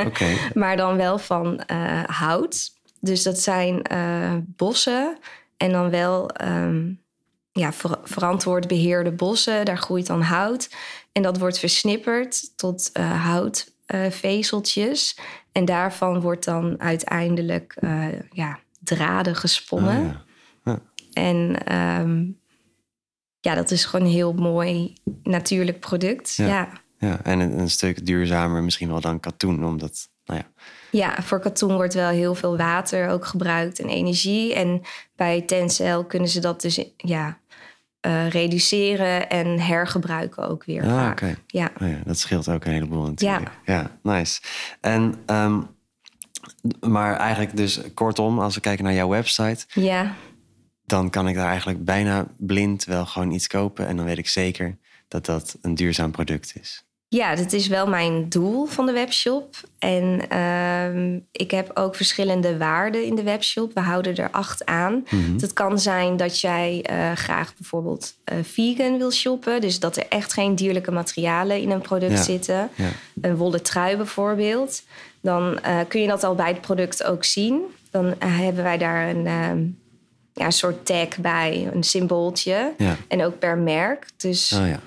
Okay. 0.07 0.37
maar 0.55 0.77
dan 0.77 0.97
wel 0.97 1.19
van 1.19 1.61
hout. 2.07 2.71
Dus 3.03 3.23
dat 3.23 3.39
zijn 3.39 3.83
eh, 3.83 4.35
bossen 4.47 5.19
en 5.57 5.73
dan 5.73 5.91
wel 5.91 6.31
ehm, 6.31 6.93
ja, 7.53 7.73
ver- 7.73 7.99
verantwoord 8.03 8.69
beheerde 8.69 9.13
bossen. 9.13 9.65
Daar 9.65 9.79
groeit 9.79 10.07
dan 10.07 10.23
hout. 10.23 10.71
En 11.13 11.23
dat 11.23 11.39
wordt 11.39 11.59
versnipperd 11.59 12.57
tot 12.57 12.91
eh, 12.93 13.25
houtvezeltjes. 13.27 15.19
en 15.53 15.65
daarvan 15.65 16.21
wordt 16.21 16.45
dan 16.45 16.81
uiteindelijk 16.81 17.77
eh, 17.81 18.07
ja, 18.31 18.59
draden 18.81 19.37
gesponnen. 19.37 20.07
Ah, 20.07 20.75
ja. 20.75 20.81
En 21.13 21.65
ehm, 21.67 22.25
ja, 23.41 23.55
dat 23.55 23.71
is 23.71 23.85
gewoon 23.85 24.07
een 24.07 24.13
heel 24.13 24.33
mooi 24.33 24.93
natuurlijk 25.23 25.81
product. 25.81 26.35
Ja. 26.35 26.47
Ja. 26.47 26.69
Ja, 26.99 27.21
en 27.23 27.41
een, 27.41 27.59
een 27.59 27.71
stuk 27.71 28.07
duurzamer 28.07 28.63
misschien 28.63 28.89
wel 28.89 29.01
dan 29.01 29.21
katoen, 29.21 29.65
omdat, 29.65 30.09
nou 30.25 30.41
ja, 30.41 30.47
Ja, 30.91 31.23
voor 31.23 31.41
katoen 31.41 31.75
wordt 31.75 31.95
wel 31.95 32.09
heel 32.09 32.35
veel 32.35 32.57
water 32.57 33.09
ook 33.09 33.27
gebruikt 33.27 33.79
en 33.81 33.89
energie. 33.89 34.55
En 34.55 34.83
bij 35.17 35.41
Tencel 35.43 36.05
kunnen 36.05 36.29
ze 36.29 36.41
dat 36.41 36.61
dus 36.61 36.85
ja, 36.97 37.39
eh, 38.03 38.29
reduceren 38.29 39.31
en 39.31 39.61
hergebruiken 39.61 40.49
ook 40.49 40.65
weer. 40.65 40.83
ah, 40.83 41.11
oké. 41.11 41.35
Ja. 41.47 41.71
Oh 41.83 41.89
ja, 41.89 41.99
dat 42.05 42.19
scheelt 42.19 42.49
ook 42.49 42.65
een 42.65 42.73
heleboel 42.73 43.07
natuurlijk. 43.07 43.51
Ja, 43.65 43.91
nice. 44.03 44.41
En, 44.81 45.15
ehm, 45.27 45.61
maar 46.81 47.17
eigenlijk 47.17 47.57
dus 47.57 47.81
kortom, 47.95 48.39
als 48.39 48.55
we 48.55 48.61
kijken 48.61 48.85
naar 48.85 48.95
jouw 48.95 49.09
website, 49.09 49.67
ja, 49.69 50.15
dan 50.85 51.11
kan 51.11 51.29
ik 51.29 51.35
daar 51.35 51.49
eigenlijk 51.49 51.85
bijna 51.85 52.27
blind 52.39 52.85
wel 52.85 53.07
gewoon 53.07 53.31
iets 53.31 53.47
kopen. 53.47 53.87
En 53.87 53.97
dan 53.97 54.05
weet 54.05 54.19
ik 54.19 54.29
zeker 54.29 54.79
dat 55.09 55.27
dat 55.27 55.59
een 55.61 55.75
duurzaam 55.75 56.11
product 56.11 56.53
is. 56.61 56.85
Ja, 57.13 57.35
dat 57.35 57.53
is 57.53 57.67
wel 57.67 57.87
mijn 57.87 58.29
doel 58.29 58.67
van 58.67 58.87
de 58.87 58.93
webshop. 58.93 59.57
En 59.79 60.21
ehm, 60.29 61.19
ik 61.33 61.51
heb 61.51 61.71
ook 61.75 61.95
verschillende 61.97 62.57
waarden 62.57 63.05
in 63.05 63.15
de 63.15 63.23
webshop. 63.23 63.75
We 63.75 63.81
houden 63.81 64.17
er 64.17 64.31
acht 64.31 64.65
aan. 64.65 65.05
Mhm. 65.11 65.41
Het 65.41 65.53
kan 65.53 65.79
zijn 65.79 66.17
dat 66.17 66.41
jij 66.41 66.81
eh, 66.83 67.13
graag 67.13 67.55
bijvoorbeeld 67.57 68.15
eh, 68.25 68.37
vegan 68.43 68.99
wil 68.99 69.11
shoppen. 69.11 69.61
Dus 69.61 69.81
dat 69.81 69.97
er 69.97 70.07
echt 70.09 70.33
geen 70.33 70.55
dierlijke 70.55 70.91
materialen 70.91 71.61
in 71.61 71.71
een 71.71 71.81
product 71.81 72.13
Ja. 72.13 72.23
zitten. 72.23 72.69
Ja. 72.75 72.89
Een 73.21 73.37
wollen 73.37 73.63
trui 73.63 73.97
bijvoorbeeld. 73.97 74.83
Dan 75.21 75.61
eh, 75.61 75.79
kun 75.89 76.01
je 76.01 76.09
dat 76.09 76.25
al 76.25 76.35
bij 76.35 76.49
het 76.49 76.61
product 76.61 77.05
ook 77.05 77.25
zien. 77.25 77.61
Dan 77.91 78.15
hebben 78.19 78.63
wij 78.63 78.79
daar 78.79 79.09
een, 79.09 79.27
ehm, 79.27 79.63
ja, 80.33 80.51
soort 80.51 80.87
tag 80.87 81.17
bij, 81.19 81.69
een 81.73 81.83
symbooltje. 81.83 82.73
Ja. 82.79 82.97
En 83.09 83.25
ook 83.25 83.39
per 83.39 83.59
merk. 83.59 84.07
Dus 84.17 84.53
Oh 84.53 84.67
ja. 84.69 84.81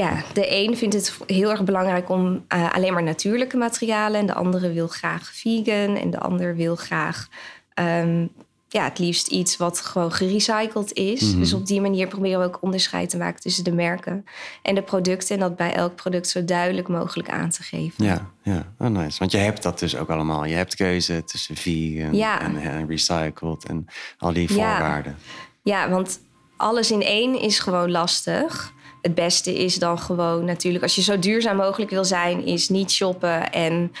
Ja, 0.00 0.22
de 0.32 0.56
een 0.56 0.76
vindt 0.76 0.94
het 0.94 1.18
heel 1.26 1.50
erg 1.50 1.64
belangrijk 1.64 2.08
om 2.08 2.44
eh, 2.48 2.72
alleen 2.72 2.92
maar 2.92 3.02
natuurlijke 3.02 3.56
materialen. 3.56 4.20
En 4.20 4.26
de 4.26 4.34
andere 4.34 4.72
wil 4.72 4.88
graag 4.88 5.30
vegan. 5.34 5.96
En 5.96 6.10
de 6.10 6.18
ander 6.18 6.56
wil 6.56 6.76
graag 6.76 7.28
ehm, 7.74 8.26
ja, 8.68 8.84
het 8.84 8.98
liefst 8.98 9.26
iets 9.26 9.56
wat 9.56 9.80
gewoon 9.80 10.12
gerecycled 10.12 10.92
is. 10.92 11.22
Mhm. 11.22 11.38
Dus 11.38 11.52
op 11.52 11.66
die 11.66 11.80
manier 11.80 12.06
proberen 12.06 12.40
we 12.40 12.46
ook 12.46 12.58
onderscheid 12.62 13.10
te 13.10 13.16
maken 13.16 13.40
tussen 13.40 13.64
de 13.64 13.72
merken 13.72 14.24
en 14.62 14.74
de 14.74 14.82
producten. 14.82 15.34
En 15.34 15.40
dat 15.40 15.56
bij 15.56 15.74
elk 15.74 15.94
product 15.94 16.28
zo 16.28 16.44
duidelijk 16.44 16.88
mogelijk 16.88 17.30
aan 17.30 17.50
te 17.50 17.62
geven. 17.62 18.04
Ja, 18.04 18.30
ja. 18.42 18.72
Oh, 18.78 18.88
nice. 18.88 19.18
Want 19.18 19.30
je 19.30 19.38
hebt 19.38 19.62
dat 19.62 19.78
dus 19.78 19.96
ook 19.96 20.08
allemaal. 20.08 20.44
Je 20.44 20.54
hebt 20.54 20.74
keuze 20.74 21.24
tussen 21.24 21.56
vegan 21.56 22.14
Ja. 22.14 22.40
en, 22.40 22.56
en 22.56 22.86
recycled 22.88 23.64
en 23.66 23.86
al 24.18 24.32
die 24.32 24.54
Ja. 24.54 24.54
voorwaarden. 24.54 25.16
Ja, 25.62 25.88
want 25.88 26.20
alles 26.56 26.90
in 26.90 27.02
één 27.02 27.40
is 27.40 27.58
gewoon 27.58 27.90
lastig. 27.90 28.72
Het 29.02 29.14
beste 29.14 29.54
is 29.64 29.74
dan 29.78 29.98
gewoon 29.98 30.44
natuurlijk, 30.44 30.82
als 30.82 30.94
je 30.94 31.02
zo 31.02 31.18
duurzaam 31.18 31.56
mogelijk 31.56 31.90
wil 31.90 32.04
zijn, 32.04 32.44
is 32.46 32.68
niet 32.68 32.90
shoppen 32.90 33.52
en 33.52 33.92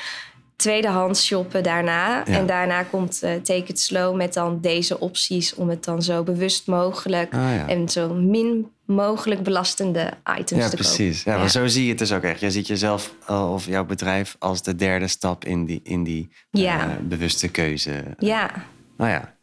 tweedehands 0.56 1.26
shoppen 1.26 1.62
daarna. 1.62 2.26
En 2.26 2.46
daarna 2.46 2.82
komt 2.82 3.22
eh 3.22 3.34
Take 3.34 3.64
It 3.66 3.80
Slow 3.80 4.16
met 4.16 4.34
dan 4.34 4.60
deze 4.60 5.00
opties 5.00 5.54
om 5.54 5.68
het 5.68 5.84
dan 5.84 6.02
zo 6.02 6.22
bewust 6.22 6.66
mogelijk 6.66 7.34
Ah, 7.34 7.40
ja. 7.40 7.68
en 7.68 7.88
zo 7.88 8.14
min 8.14 8.70
mogelijk 8.84 9.42
belastende 9.42 10.10
items 10.38 10.62
Ja, 10.62 10.68
te 10.68 10.76
precies. 10.76 11.16
Ja, 11.18 11.24
kopen. 11.24 11.40
maar 11.40 11.50
zo 11.50 11.66
zie 11.66 11.82
je 11.82 11.88
het 11.88 11.98
dus 11.98 12.12
ook 12.12 12.22
echt. 12.22 12.40
Je 12.40 12.50
ziet 12.50 12.66
jezelf 12.66 13.14
al- 13.26 13.52
of 13.52 13.66
jouw 13.66 13.84
bedrijf 13.84 14.36
als 14.38 14.62
de 14.62 14.74
derde 14.76 15.06
stap 15.08 15.44
in 15.44 15.64
die, 15.64 15.80
in 15.82 16.02
die 16.04 16.28
Ja. 16.50 16.88
eh, 16.90 16.96
bewuste 17.02 17.48
keuze. 17.48 18.04
Ja, 18.18 18.50
Nou 18.96 19.10
ja, 19.10 19.34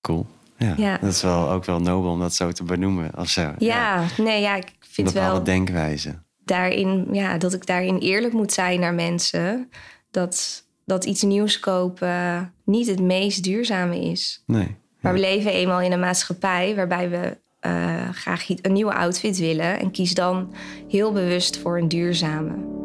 cool. 0.00 0.26
Ja, 0.58 0.74
Ja. 0.76 0.98
dat 0.98 1.10
is 1.12 1.22
wel 1.22 1.50
ook 1.50 1.64
wel 1.64 1.80
nobel 1.80 2.10
om 2.10 2.20
dat 2.20 2.34
zo 2.34 2.52
te 2.52 2.64
benoemen 2.64 3.10
of 3.18 3.28
zo. 3.28 3.52
ja, 3.58 4.04
nee, 4.16 4.40
ja, 4.40 4.56
ik 4.56 4.72
vind 4.80 5.12
bepaalde 5.12 5.32
wel 5.34 5.44
denkwijze. 5.44 6.14
daarin, 6.44 7.08
ja, 7.12 7.38
dat 7.38 7.52
ik 7.54 7.66
daarin 7.66 7.98
eerlijk 7.98 8.32
moet 8.32 8.52
zijn 8.52 8.80
naar 8.80 8.94
mensen. 8.94 9.70
Dat, 10.10 10.64
dat 10.84 11.04
iets 11.04 11.22
nieuws 11.22 11.58
kopen 11.58 12.52
niet 12.64 12.86
het 12.86 13.00
meest 13.00 13.42
duurzame 13.44 14.00
is. 14.00 14.42
Nee. 14.46 14.76
Maar 15.00 15.12
we 15.12 15.18
leven 15.18 15.52
eenmaal 15.52 15.80
in 15.80 15.92
een 15.92 16.00
maatschappij 16.00 16.74
waarbij 16.74 17.10
we 17.10 17.36
eh, 17.60 18.08
graag 18.12 18.48
een 18.62 18.72
nieuwe 18.72 18.94
outfit 18.94 19.38
willen. 19.38 19.78
En 19.80 19.90
kies 19.90 20.14
dan 20.14 20.54
heel 20.88 21.12
bewust 21.12 21.58
voor 21.58 21.78
een 21.78 21.88
duurzame. 21.88 22.76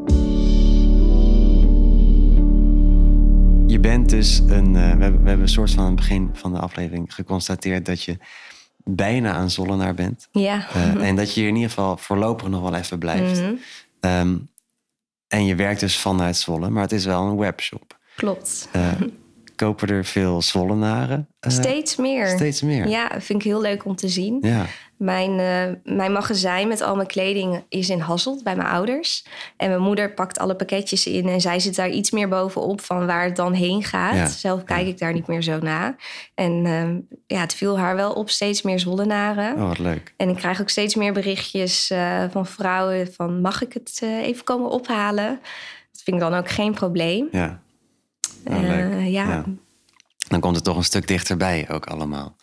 Je 3.74 3.80
bent 3.80 4.10
dus 4.10 4.40
een. 4.40 4.76
eh, 4.76 4.82
we, 4.82 4.88
hebben, 5.04 5.22
we 5.22 5.28
hebben 5.28 5.42
een 5.42 5.48
soort 5.48 5.72
van 5.72 5.80
aan 5.80 5.86
het 5.90 5.96
begin 5.96 6.30
van 6.34 6.54
de 6.54 6.60
aflevering 6.60 7.14
geconstateerd 7.14 7.86
dat 7.86 8.04
je 8.04 8.18
bijna 8.84 9.40
een 9.40 9.52
Zollenaar 9.52 9.94
bent. 9.94 10.28
Ja, 10.32 10.68
Eh, 10.74 11.08
en 11.08 11.16
dat 11.16 11.34
je 11.34 11.40
hier 11.40 11.50
in 11.50 11.56
ieder 11.56 11.70
geval 11.70 11.98
voorlopig 11.98 12.48
nog 12.48 12.62
wel 12.62 12.74
even 12.76 13.00
blijft. 13.00 13.42
Mhm. 13.42 13.54
Ehm, 14.00 14.36
en 15.28 15.46
je 15.46 15.56
werkt 15.56 15.80
dus 15.80 15.98
vanuit 16.00 16.36
Zwolle, 16.38 16.70
maar 16.70 16.82
het 16.82 16.92
is 16.92 17.06
wel 17.06 17.24
een 17.28 17.38
webshop. 17.38 17.98
klopt. 18.16 18.70
Eh, 18.72 18.92
kopen 19.56 19.88
er 19.88 20.06
veel 20.06 20.42
Zwollenaren? 20.42 21.28
eh, 21.39 21.52
Steeds 21.52 21.96
meer. 21.96 22.28
Steeds 22.28 22.62
meer. 22.62 22.88
Ja, 22.88 23.10
vind 23.12 23.39
ik 23.39 23.44
heel 23.46 23.62
leuk 23.62 23.86
om 23.86 23.96
te 23.96 24.08
zien. 24.08 24.38
Ja. 24.42 24.66
Mijn, 24.98 25.39
eh, 25.39 25.94
mijn 25.96 26.12
magazijn 26.12 26.68
met 26.68 26.82
al 26.82 26.96
mijn 26.96 27.08
kleding 27.08 27.63
is 27.70 27.89
in 27.89 28.00
Hasselt 28.00 28.44
bij 28.44 28.56
mijn 28.56 28.68
ouders. 28.68 29.26
En 29.58 29.70
mijn 29.70 29.82
moeder 29.82 30.13
pakt 30.13 30.39
alle 30.39 30.56
pakketjes 30.56 31.06
in 31.06 31.28
en 31.28 31.42
zij 31.42 31.60
zit 31.60 31.76
daar 31.76 31.89
iets 31.89 32.12
meer 32.12 32.28
bovenop 32.30 32.82
van 32.82 33.06
waar 33.06 33.24
het 33.24 33.36
dan 33.36 33.54
heen 33.54 33.84
gaat. 33.84 34.16
Ja, 34.16 34.28
Zelf 34.28 34.63
kijk 34.63 34.82
ja. 34.82 34.88
ik 34.88 34.98
daar 35.00 35.13
niet 35.13 35.28
meer 35.28 35.42
zo 35.42 35.60
na. 35.60 35.96
En 36.36 36.66
ehm, 36.66 37.00
ja, 37.28 37.39
het 37.42 37.54
viel 37.54 37.78
haar 37.80 37.96
wel 37.96 38.12
op 38.12 38.30
steeds 38.30 38.62
meer 38.62 38.80
Zwollenaren. 38.80 39.54
Oh, 39.56 39.68
wat 39.68 39.80
leuk. 39.80 40.13
En 40.18 40.30
ik 40.30 40.36
krijg 40.36 40.62
ook 40.62 40.70
steeds 40.70 40.96
meer 40.96 41.13
berichtjes 41.13 41.89
eh, 41.89 42.24
van 42.32 42.46
vrouwen 42.46 43.13
van 43.13 43.42
mag 43.42 43.62
ik 43.62 43.74
het 43.74 44.02
even 44.02 44.44
komen 44.44 44.70
ophalen? 44.70 45.39
Dat 45.92 46.02
vind 46.04 46.18
ik 46.18 46.30
dan 46.30 46.34
ook 46.34 46.50
geen 46.50 46.74
probleem. 46.74 47.28
Ja. 47.32 47.62
Oh, 48.46 48.56
Eh, 48.64 49.12
ja. 49.12 49.28
Ja. 49.30 49.46
Dan 50.28 50.40
komt 50.40 50.56
het 50.56 50.64
toch 50.64 50.78
een 50.78 50.84
stuk 50.84 51.08
dichterbij 51.08 51.70
ook 51.70 51.86
allemaal. 51.86 52.36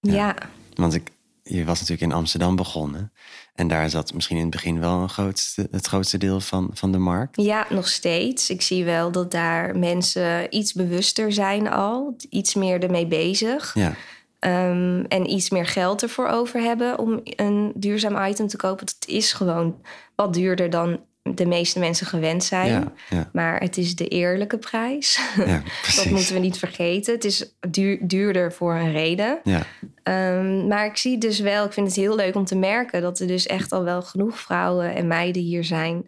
ja. 0.00 0.34
Want 0.74 0.94
ik, 0.94 1.10
je 1.42 1.64
was 1.64 1.80
natuurlijk 1.80 2.10
in 2.10 2.16
Amsterdam 2.16 2.56
begonnen. 2.56 3.12
En 3.54 3.68
daar 3.68 3.90
zat 3.90 4.14
misschien 4.14 4.36
in 4.36 4.42
het 4.42 4.50
begin 4.50 4.80
wel 4.80 5.00
een 5.02 5.08
grootste, 5.08 5.68
het 5.70 5.86
grootste 5.86 6.18
deel 6.18 6.40
van, 6.40 6.70
van 6.74 6.92
de 6.92 6.98
markt. 6.98 7.42
Ja, 7.42 7.66
nog 7.70 7.88
steeds. 7.88 8.50
Ik 8.50 8.62
zie 8.62 8.84
wel 8.84 9.12
dat 9.12 9.30
daar 9.30 9.76
mensen 9.78 10.56
iets 10.56 10.72
bewuster 10.72 11.32
zijn 11.32 11.68
al. 11.70 12.16
Iets 12.30 12.54
meer 12.54 12.82
ermee 12.82 13.06
bezig. 13.06 13.74
Ja, 13.74 13.94
Ehm, 14.38 15.04
en 15.08 15.30
iets 15.30 15.50
meer 15.50 15.66
geld 15.66 16.02
ervoor 16.02 16.26
over 16.28 16.60
hebben 16.60 16.98
om 16.98 17.20
een 17.24 17.72
duurzaam 17.74 18.24
item 18.26 18.46
te 18.48 18.56
kopen. 18.56 18.86
Het 18.86 19.08
is 19.08 19.32
gewoon 19.32 19.80
wat 20.14 20.34
duurder 20.34 20.70
dan 20.70 21.00
de 21.34 21.46
meeste 21.46 21.78
mensen 21.78 22.06
gewend 22.06 22.44
zijn. 22.44 22.70
ja, 22.70 22.92
ja, 23.10 23.30
Maar 23.32 23.60
het 23.60 23.76
is 23.76 23.94
de 23.94 24.08
eerlijke 24.08 24.58
prijs. 24.58 25.20
ja 25.46 25.62
Dat 25.96 26.10
moeten 26.10 26.34
we 26.34 26.40
niet 26.40 26.58
vergeten. 26.58 27.14
Het 27.14 27.24
is 27.24 27.54
duur, 27.70 27.98
duurder 28.02 28.52
voor 28.52 28.74
een 28.74 28.92
reden. 28.92 29.40
Ja, 29.42 29.62
Ehm, 30.02 30.66
maar 30.66 30.86
ik 30.86 30.96
zie 30.96 31.18
dus 31.18 31.40
wel, 31.40 31.64
ik 31.64 31.72
vind 31.72 31.86
het 31.86 31.96
heel 31.96 32.16
leuk 32.16 32.34
om 32.34 32.44
te 32.44 32.56
merken 32.56 33.02
dat 33.02 33.18
er 33.20 33.26
dus 33.26 33.46
echt 33.46 33.72
al 33.72 33.84
wel 33.84 34.02
genoeg 34.02 34.38
vrouwen 34.38 34.94
en 34.94 35.06
meiden 35.06 35.42
hier 35.42 35.64
zijn 35.64 36.06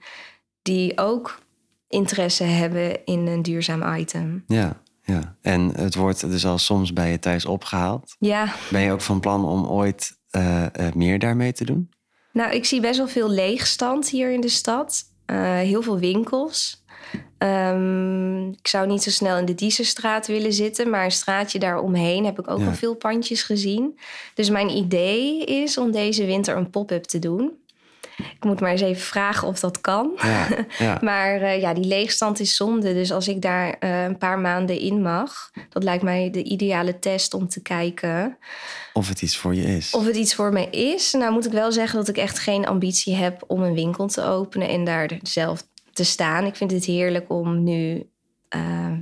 die 0.62 0.98
ook 0.98 1.38
interesse 1.88 2.44
hebben 2.44 3.04
in 3.04 3.26
een 3.26 3.42
duurzaam 3.42 3.94
item. 3.96 4.44
ja, 4.46 4.82
ja. 5.02 5.36
En 5.42 5.72
het 5.76 5.94
wordt 5.94 6.30
dus 6.30 6.46
al 6.46 6.58
soms 6.58 6.92
bij 6.92 7.10
je 7.10 7.18
thuis 7.18 7.46
opgehaald. 7.46 8.16
Ja, 8.18 8.54
Ben 8.70 8.80
je 8.80 8.92
ook 8.92 9.00
van 9.00 9.20
plan 9.20 9.44
om 9.44 9.66
ooit 9.66 10.18
eh, 10.30 10.64
eh, 10.86 10.94
meer 10.94 11.18
daarmee 11.18 11.52
te 11.52 11.64
doen? 11.64 11.90
nou, 12.32 12.52
ik 12.52 12.64
zie 12.64 12.80
best 12.80 12.98
wel 12.98 13.08
veel 13.08 13.30
leegstand 13.30 14.08
hier 14.08 14.32
in 14.32 14.40
de 14.40 14.48
stad. 14.48 15.02
Eh, 15.30 15.58
heel 15.58 15.82
veel 15.82 15.98
winkels. 15.98 16.82
Ehm, 17.38 18.48
ik 18.48 18.68
zou 18.68 18.86
niet 18.86 19.02
zo 19.02 19.10
snel 19.10 19.36
in 19.38 19.44
de 19.44 19.54
Diezenstraat 19.54 20.26
willen 20.26 20.52
zitten, 20.52 20.90
maar 20.90 21.04
een 21.04 21.10
straatje 21.10 21.58
daaromheen 21.58 22.24
heb 22.24 22.38
ik 22.38 22.50
ook 22.50 22.58
Ja. 22.58 22.66
al 22.66 22.72
veel 22.74 22.94
pandjes 22.94 23.42
gezien. 23.42 23.98
Dus 24.34 24.50
mijn 24.50 24.68
idee 24.70 25.44
is 25.44 25.78
om 25.78 25.90
deze 25.90 26.24
winter 26.24 26.56
een 26.56 26.70
pop-up 26.70 27.04
te 27.04 27.18
doen. 27.18 27.52
Ik 28.34 28.44
moet 28.44 28.60
maar 28.60 28.70
eens 28.70 28.80
even 28.80 29.02
vragen 29.02 29.48
of 29.48 29.60
dat 29.60 29.80
kan. 29.80 30.12
Ja, 30.22 30.46
ja. 30.78 30.98
Maar 31.10 31.40
eh, 31.40 31.60
ja, 31.60 31.74
die 31.74 31.84
leegstand 31.84 32.40
is 32.40 32.56
zonde. 32.56 32.94
Dus 32.94 33.12
als 33.12 33.28
ik 33.28 33.42
daar 33.42 33.76
eh, 33.78 34.04
een 34.04 34.18
paar 34.18 34.38
maanden 34.38 34.78
in 34.78 35.02
mag, 35.02 35.50
dat 35.68 35.82
lijkt 35.82 36.02
mij 36.02 36.30
de 36.30 36.42
ideale 36.42 36.98
test 36.98 37.34
om 37.34 37.48
te 37.48 37.62
kijken 37.62 38.36
Of 38.92 39.08
het 39.08 39.22
iets 39.22 39.36
voor 39.36 39.54
je 39.54 39.76
is. 39.76 39.94
of 39.94 40.04
het 40.04 40.16
iets 40.16 40.34
voor 40.34 40.52
mij 40.52 40.66
is. 40.70 41.12
Nou 41.12 41.32
moet 41.32 41.46
ik 41.46 41.52
wel 41.52 41.72
zeggen 41.72 41.98
dat 41.98 42.08
ik 42.08 42.16
echt 42.16 42.38
geen 42.38 42.66
ambitie 42.66 43.14
heb 43.14 43.44
om 43.46 43.62
een 43.62 43.74
winkel 43.74 44.06
te 44.06 44.22
openen 44.22 44.68
en 44.68 44.84
daar 44.84 45.10
zelf 45.22 45.66
te 45.92 46.04
staan. 46.04 46.44
Ik 46.44 46.56
vind 46.56 46.70
het 46.70 46.84
heerlijk 46.84 47.30
om 47.30 47.62
nu 47.62 48.08
eh, 48.48 48.92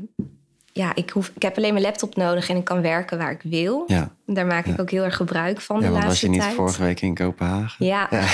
ja, 0.78 0.94
ik, 0.94 1.10
hoef, 1.10 1.30
ik 1.34 1.42
heb 1.42 1.56
alleen 1.56 1.72
mijn 1.72 1.84
laptop 1.84 2.16
nodig 2.16 2.48
en 2.48 2.56
ik 2.56 2.64
kan 2.64 2.80
werken 2.80 3.18
waar 3.18 3.30
ik 3.30 3.42
wil. 3.42 3.84
Ja. 3.86 4.14
Daar 4.26 4.46
maak 4.46 4.66
ik 4.66 4.80
ook 4.80 4.90
heel 4.90 5.04
erg 5.04 5.16
gebruik 5.16 5.60
van. 5.60 5.80
Ja, 5.80 5.86
de 5.86 5.92
want 5.92 6.04
was 6.04 6.20
je 6.20 6.28
niet 6.28 6.42
vorige 6.42 6.82
week 6.82 7.00
in 7.00 7.14
Kopenhagen? 7.14 7.86
Ja. 7.86 8.08
ja. 8.10 8.26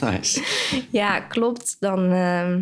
nice. 0.10 0.42
Ja, 0.90 1.20
klopt. 1.20 1.76
Dan 1.80 2.10
ehm, 2.10 2.60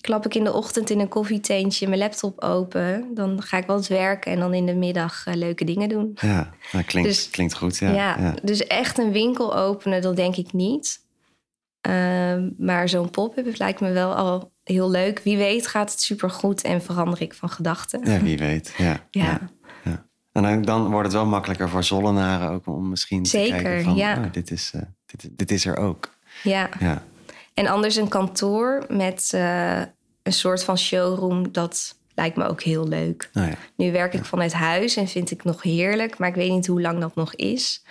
klap 0.00 0.26
ik 0.26 0.34
in 0.34 0.44
de 0.44 0.52
ochtend 0.52 0.90
in 0.90 1.00
een 1.00 1.08
koffietentje 1.08 1.88
mijn 1.88 2.00
laptop 2.00 2.40
open. 2.40 3.10
Dan 3.14 3.42
ga 3.42 3.56
ik 3.56 3.66
wel 3.66 3.76
eens 3.76 3.88
werken 3.88 4.32
en 4.32 4.38
dan 4.38 4.54
in 4.54 4.66
de 4.66 4.74
middag 4.74 5.26
eh, 5.26 5.34
leuke 5.34 5.64
dingen 5.64 5.88
doen. 5.88 6.12
Ja, 6.20 6.50
dat 6.72 6.84
klinkt, 6.84 7.08
dus, 7.08 7.30
klinkt 7.30 7.54
goed. 7.54 7.78
Ja. 7.78 7.92
Ja, 7.92 8.34
Dus 8.42 8.66
echt 8.66 8.98
een 8.98 9.12
winkel 9.12 9.56
openen, 9.56 10.02
dat 10.02 10.16
denk 10.16 10.36
ik 10.36 10.52
niet. 10.52 11.04
Ehm, 11.80 12.50
maar 12.58 12.88
zo'n 12.88 13.10
pop-up 13.10 13.58
lijkt 13.58 13.80
me 13.80 13.92
wel 13.92 14.14
al 14.14 14.54
heel 14.72 14.90
leuk. 14.90 15.20
Wie 15.24 15.36
weet 15.36 15.66
gaat 15.66 15.90
het 15.90 16.00
supergoed 16.00 16.62
en 16.62 16.82
verander 16.82 17.22
ik 17.22 17.34
van 17.34 17.48
gedachten. 17.48 18.00
Ja, 18.04 18.20
wie 18.20 18.38
weet. 18.38 18.74
Ja. 18.76 19.00
ja. 19.10 19.40
ja. 19.84 20.04
En 20.32 20.62
dan, 20.62 20.90
wordt 20.90 21.06
het 21.06 21.16
wel 21.16 21.26
makkelijker 21.26 21.68
voor 21.68 21.84
Zollenaren 21.84 22.50
ook 22.50 22.66
om 22.66 22.88
misschien 22.88 23.26
Zeker, 23.26 23.56
te 23.56 23.62
kijken 23.62 23.84
van... 23.84 23.94
Ja. 23.94 24.16
Oh, 24.16 24.32
dit, 24.32 24.50
is, 24.50 24.72
uh, 24.74 24.82
dit, 25.06 25.28
dit 25.32 25.50
is 25.50 25.66
er 25.66 25.76
ook. 25.76 26.14
Ja. 26.42 26.68
ja. 26.78 27.02
En 27.54 27.66
anders 27.66 27.96
een 27.96 28.08
kantoor 28.08 28.84
met 28.88 29.32
uh, 29.34 29.78
een 30.22 30.32
soort 30.32 30.64
van 30.64 30.78
showroom, 30.78 31.52
dat 31.52 31.96
lijkt 32.14 32.36
me 32.36 32.46
ook 32.46 32.62
heel 32.62 32.88
leuk. 32.88 33.30
Oh, 33.34 33.46
ja. 33.46 33.54
Nu 33.76 33.92
werk 33.92 34.14
ik 34.14 34.24
vanuit 34.24 34.52
huis 34.52 34.96
en 34.96 35.08
vind 35.08 35.30
ik 35.30 35.44
nog 35.44 35.62
heerlijk, 35.62 36.18
maar 36.18 36.28
ik 36.28 36.34
weet 36.34 36.50
niet 36.50 36.66
hoe 36.66 36.80
lang 36.80 37.00
dat 37.00 37.14
nog 37.14 37.34
is. 37.34 37.84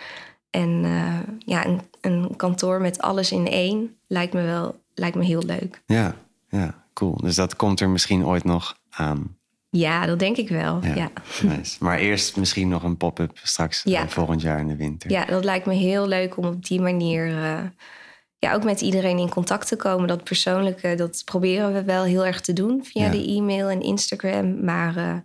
En 0.49 0.83
uh, 0.83 1.19
ja, 1.37 1.65
een, 1.65 1.81
een 2.01 2.35
kantoor 2.35 2.81
met 2.81 3.01
alles 3.01 3.31
in 3.31 3.47
één 3.47 3.97
lijkt 4.07 4.33
me 4.33 4.41
wel 4.41 4.83
lijkt 4.95 5.15
me 5.15 5.23
heel 5.23 5.43
leuk. 5.43 5.81
Ja, 5.85 6.15
ja, 6.49 6.85
cool. 6.93 7.17
Dus 7.17 7.35
dat 7.35 7.55
komt 7.55 7.79
er 7.79 7.89
misschien 7.89 8.25
ooit 8.25 8.43
nog 8.43 8.77
aan. 8.89 9.37
Ja, 9.77 10.05
dat 10.05 10.19
denk 10.19 10.37
ik 10.37 10.49
wel. 10.49 10.79
Ja, 10.83 11.11
Nice. 11.41 11.75
Maar 11.79 11.97
eerst 11.97 12.37
misschien 12.37 12.67
nog 12.67 12.83
een 12.83 12.97
pop-up 12.97 13.39
straks 13.43 13.81
ja. 13.83 14.01
Eh, 14.01 14.07
volgend 14.07 14.41
jaar 14.41 14.59
in 14.59 14.67
de 14.67 14.75
winter. 14.75 15.11
Ja, 15.11 15.25
dat 15.25 15.43
lijkt 15.43 15.65
me 15.65 15.73
heel 15.73 16.07
leuk 16.07 16.37
om 16.37 16.45
op 16.45 16.65
die 16.65 16.81
manier 16.81 17.27
uh, 17.27 17.59
ja, 18.37 18.53
ook 18.53 18.63
met 18.63 18.81
iedereen 18.81 19.17
in 19.17 19.29
contact 19.29 19.67
te 19.67 19.75
komen. 19.75 20.07
Dat 20.07 20.23
persoonlijke, 20.23 20.95
dat 20.95 21.21
proberen 21.25 21.73
we 21.73 21.83
wel 21.83 22.03
heel 22.03 22.25
erg 22.25 22.41
te 22.41 22.53
doen 22.53 22.83
via 22.83 23.09
de 23.09 23.25
e-mail 23.25 23.69
en 23.69 23.81
Instagram. 23.81 24.63
Maar 24.63 24.97
uh, 24.97 25.15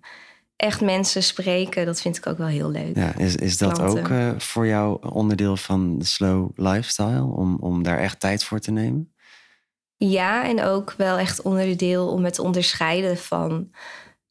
echt 0.56 0.80
mensen 0.80 1.22
spreken, 1.22 1.86
dat 1.86 2.00
vind 2.00 2.16
ik 2.16 2.26
ook 2.26 2.38
wel 2.38 2.46
heel 2.46 2.70
leuk. 2.70 2.96
Ja, 2.96 3.16
is, 3.16 3.36
is 3.36 3.58
dat 3.58 3.80
ook 3.80 4.10
voor 4.38 4.66
jou 4.66 5.10
onderdeel 5.10 5.56
van 5.56 5.98
de 5.98 6.04
slow 6.04 6.50
lifestyle? 6.54 7.24
Om, 7.24 7.56
om 7.60 7.82
daar 7.82 7.98
echt 7.98 8.20
tijd 8.20 8.44
voor 8.44 8.58
te 8.58 8.70
nemen? 8.70 9.12
Ja, 10.08 10.44
en 10.44 10.62
ook 10.62 10.94
wel 10.96 11.18
echt 11.18 11.42
onderdeel 11.42 12.08
om 12.08 12.24
het 12.24 12.34
te 12.34 12.42
onderscheiden 12.42 13.16
van 13.16 13.70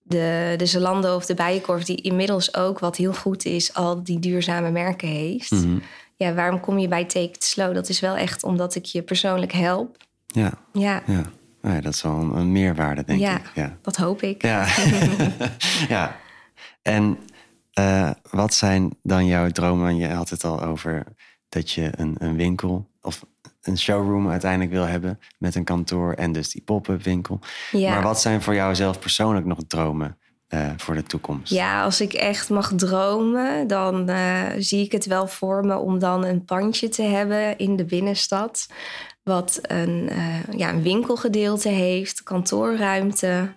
de, 0.02 0.54
de 0.58 0.66
Zalando 0.66 1.16
of 1.16 1.26
de 1.26 1.34
Bijenkorf... 1.34 1.84
die 1.84 2.02
inmiddels 2.02 2.56
ook, 2.56 2.80
wat 2.80 2.96
heel 2.96 3.14
goed 3.14 3.46
is, 3.46 3.74
al 3.74 4.04
die 4.04 4.20
duurzame 4.20 4.72
merken 4.72 5.08
heeft. 5.08 5.52
Mhm. 5.52 5.78
Ja, 6.16 6.34
waarom 6.34 6.60
kom 6.60 6.78
je 6.80 6.88
bij 6.88 7.06
Take 7.06 7.30
It 7.30 7.44
Slow? 7.44 7.74
Dat 7.74 7.90
is 7.90 8.00
wel 8.00 8.16
echt 8.16 8.44
omdat 8.44 8.76
ik 8.76 8.86
je 8.86 9.02
persoonlijk 9.02 9.52
help. 9.52 9.98
Ja, 10.26 10.52
ja. 10.74 11.04
ja. 11.06 11.24
ja 11.62 11.82
dat 11.82 11.94
is 11.94 12.02
wel 12.02 12.14
een, 12.14 12.52
meerwaarde, 12.52 13.04
denk 13.04 13.20
ja, 13.20 13.38
ik. 13.38 13.52
Ja, 13.56 13.78
dat 13.82 13.96
hoop 13.96 14.22
ik. 14.22 14.42
Ja, 14.42 14.68
ja. 15.96 16.20
en 16.82 17.18
uh, 17.80 18.12
wat 18.32 18.54
zijn 18.54 18.98
dan 19.04 19.26
jouw 19.26 19.50
dromen? 19.50 19.96
Je 19.96 20.08
had 20.08 20.30
het 20.30 20.44
al 20.44 20.62
over 20.62 21.04
dat 21.50 21.72
je 21.72 21.90
een, 21.92 22.16
een 22.18 22.36
winkel 22.36 22.90
of 23.02 23.26
een 23.62 23.78
showroom 23.78 24.30
uiteindelijk 24.30 24.72
wil 24.72 24.86
hebben 24.86 25.20
met 25.38 25.56
een 25.56 25.64
kantoor 25.64 26.14
en 26.14 26.32
dus 26.32 26.50
die 26.50 26.62
pop-up 26.62 27.04
winkel. 27.04 27.40
Ja. 27.72 27.94
Maar 27.94 28.04
wat 28.04 28.22
zijn 28.22 28.42
voor 28.42 28.56
jou 28.56 28.76
zelf 28.76 29.00
persoonlijk 29.00 29.46
nog 29.46 29.60
dromen 29.68 30.18
uh, 30.50 30.70
voor 30.78 30.96
de 30.96 31.04
toekomst? 31.04 31.54
Ja, 31.54 31.84
als 31.84 32.02
ik 32.02 32.14
echt 32.14 32.50
mag 32.50 32.74
dromen, 32.76 33.68
dan 33.68 34.10
uh, 34.10 34.42
zie 34.58 34.84
ik 34.84 34.92
het 34.92 35.06
wel 35.06 35.28
voor 35.28 35.66
me 35.66 35.78
om 35.78 36.00
dan 36.00 36.26
een 36.26 36.46
pandje 36.46 36.90
te 36.90 37.04
hebben 37.04 37.58
in 37.58 37.76
de 37.76 37.86
binnenstad. 37.86 38.68
Wat 39.24 39.60
een, 39.62 40.10
uh, 40.12 40.58
ja, 40.58 40.70
een 40.70 40.82
winkelgedeelte 40.82 41.70
heeft, 41.70 42.24
kantoorruimte, 42.24 43.50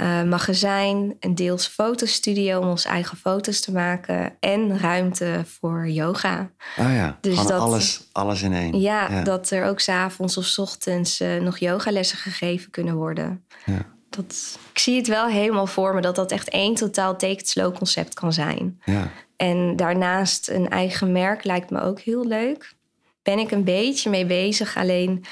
uh, 0.00 0.22
magazijn, 0.22 1.16
een 1.20 1.34
deels 1.34 1.66
fotostudio 1.66 2.60
om 2.60 2.68
onze 2.68 2.88
eigen 2.88 3.16
foto's 3.16 3.60
te 3.60 3.72
maken 3.72 4.36
en 4.40 4.78
ruimte 4.78 5.44
voor 5.44 5.88
yoga. 5.88 6.50
Oh 6.78 6.94
ja, 6.94 7.18
dus 7.20 7.36
dat, 7.36 7.60
alles, 7.60 8.08
alles 8.12 8.42
in 8.42 8.52
één. 8.52 8.80
Ja, 8.80 9.22
dat 9.22 9.50
er 9.50 9.64
ook 9.64 9.80
s'avonds 9.80 10.36
of 10.36 10.44
s 10.44 10.58
ochtends 10.58 11.20
uh, 11.20 11.40
nog 11.40 11.58
yogalessen 11.58 12.18
gegeven 12.18 12.70
kunnen 12.70 12.94
worden. 12.94 13.44
Ja. 13.66 13.86
Dat, 14.10 14.58
ik 14.72 14.78
zie 14.78 14.96
het 14.96 15.06
wel 15.06 15.26
helemaal 15.26 15.66
voor 15.66 15.94
me 15.94 16.00
dat 16.00 16.14
dat 16.14 16.32
echt 16.32 16.48
één 16.48 16.74
totaal 16.74 17.16
take 17.16 17.46
slow 17.46 17.76
concept 17.76 18.14
kan 18.14 18.32
zijn. 18.32 18.80
Ja. 18.84 19.10
En 19.36 19.76
daarnaast 19.76 20.48
een 20.48 20.68
eigen 20.68 21.12
merk 21.12 21.44
lijkt 21.44 21.70
me 21.70 21.80
ook 21.80 22.00
heel 22.00 22.26
leuk. 22.26 22.74
Ben 23.22 23.38
ik 23.38 23.50
een 23.50 23.64
beetje 23.64 24.10
mee 24.10 24.26
bezig, 24.26 24.76
alleen 24.76 25.24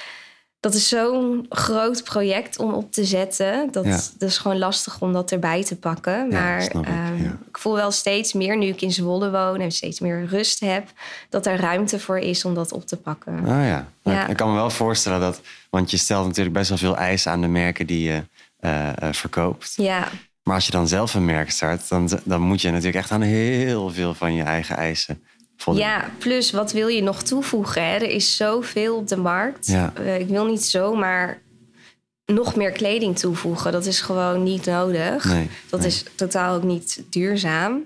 dat 0.60 0.74
is 0.74 0.88
zo'n 0.88 1.46
groot 1.48 2.04
project 2.04 2.58
om 2.58 2.72
op 2.72 2.92
te 2.92 3.04
zetten. 3.04 3.68
Dat, 3.72 3.84
dat 4.18 4.28
is 4.28 4.38
gewoon 4.38 4.58
lastig 4.58 5.00
om 5.00 5.12
dat 5.12 5.30
erbij 5.30 5.64
te 5.64 5.76
pakken. 5.76 6.28
Maar 6.28 6.62
ik, 6.62 6.72
ehm, 6.72 7.24
ik, 7.48 7.58
voel 7.58 7.74
wel 7.74 7.90
steeds 7.90 8.32
meer, 8.32 8.56
nu 8.56 8.66
ik 8.66 8.82
in 8.82 8.92
Zwolle 8.92 9.30
woon 9.30 9.60
en 9.60 9.72
steeds 9.72 10.00
meer 10.00 10.26
rust 10.26 10.60
heb, 10.60 10.88
dat 11.28 11.46
er 11.46 11.60
ruimte 11.60 12.00
voor 12.00 12.18
is 12.18 12.44
om 12.44 12.54
dat 12.54 12.72
op 12.72 12.86
te 12.86 12.96
pakken. 12.96 13.38
Ah 13.38 13.84
ja, 14.02 14.28
ik 14.28 14.36
kan 14.36 14.48
me 14.48 14.54
wel 14.54 14.70
voorstellen 14.70 15.20
dat, 15.20 15.40
want 15.70 15.90
je 15.90 15.96
stelt 15.96 16.26
natuurlijk 16.26 16.56
best 16.56 16.68
wel 16.68 16.78
veel 16.78 16.96
eisen 16.96 17.32
aan 17.32 17.40
de 17.40 17.48
merken 17.48 17.86
die 17.86 18.00
je 18.00 18.22
uh, 18.60 18.90
verkoopt. 19.10 19.72
Ja. 19.76 20.08
Maar 20.42 20.54
als 20.54 20.66
je 20.66 20.72
dan 20.72 20.88
zelf 20.88 21.14
een 21.14 21.24
merk 21.24 21.50
start, 21.50 21.88
dan, 21.88 22.10
dan 22.24 22.40
moet 22.40 22.60
je 22.60 22.68
natuurlijk 22.70 22.96
echt 22.96 23.10
aan 23.10 23.20
heel 23.20 23.90
veel 23.90 24.14
van 24.14 24.34
je 24.34 24.42
eigen 24.42 24.76
eisen 24.76 25.22
ja, 25.76 26.10
plus 26.18 26.50
wat 26.50 26.72
wil 26.72 26.88
je 26.88 27.02
nog 27.02 27.22
toevoegen? 27.22 27.82
Hè? 27.82 27.94
Er 27.94 28.10
is 28.10 28.36
zoveel 28.36 28.96
op 28.96 29.08
de 29.08 29.16
markt. 29.16 29.66
Ja. 29.66 29.92
Uh, 30.00 30.20
ik 30.20 30.28
wil 30.28 30.46
niet 30.46 30.64
zomaar 30.64 31.40
nog 32.24 32.56
meer 32.56 32.70
kleding 32.70 33.18
toevoegen. 33.18 33.72
Dat 33.72 33.86
is 33.86 34.00
gewoon 34.00 34.42
niet 34.42 34.64
nodig. 34.64 35.24
Nee, 35.24 35.50
dat 35.70 35.84
is 35.84 36.04
totaal 36.14 36.54
ook 36.54 36.62
niet 36.62 37.02
duurzaam. 37.10 37.84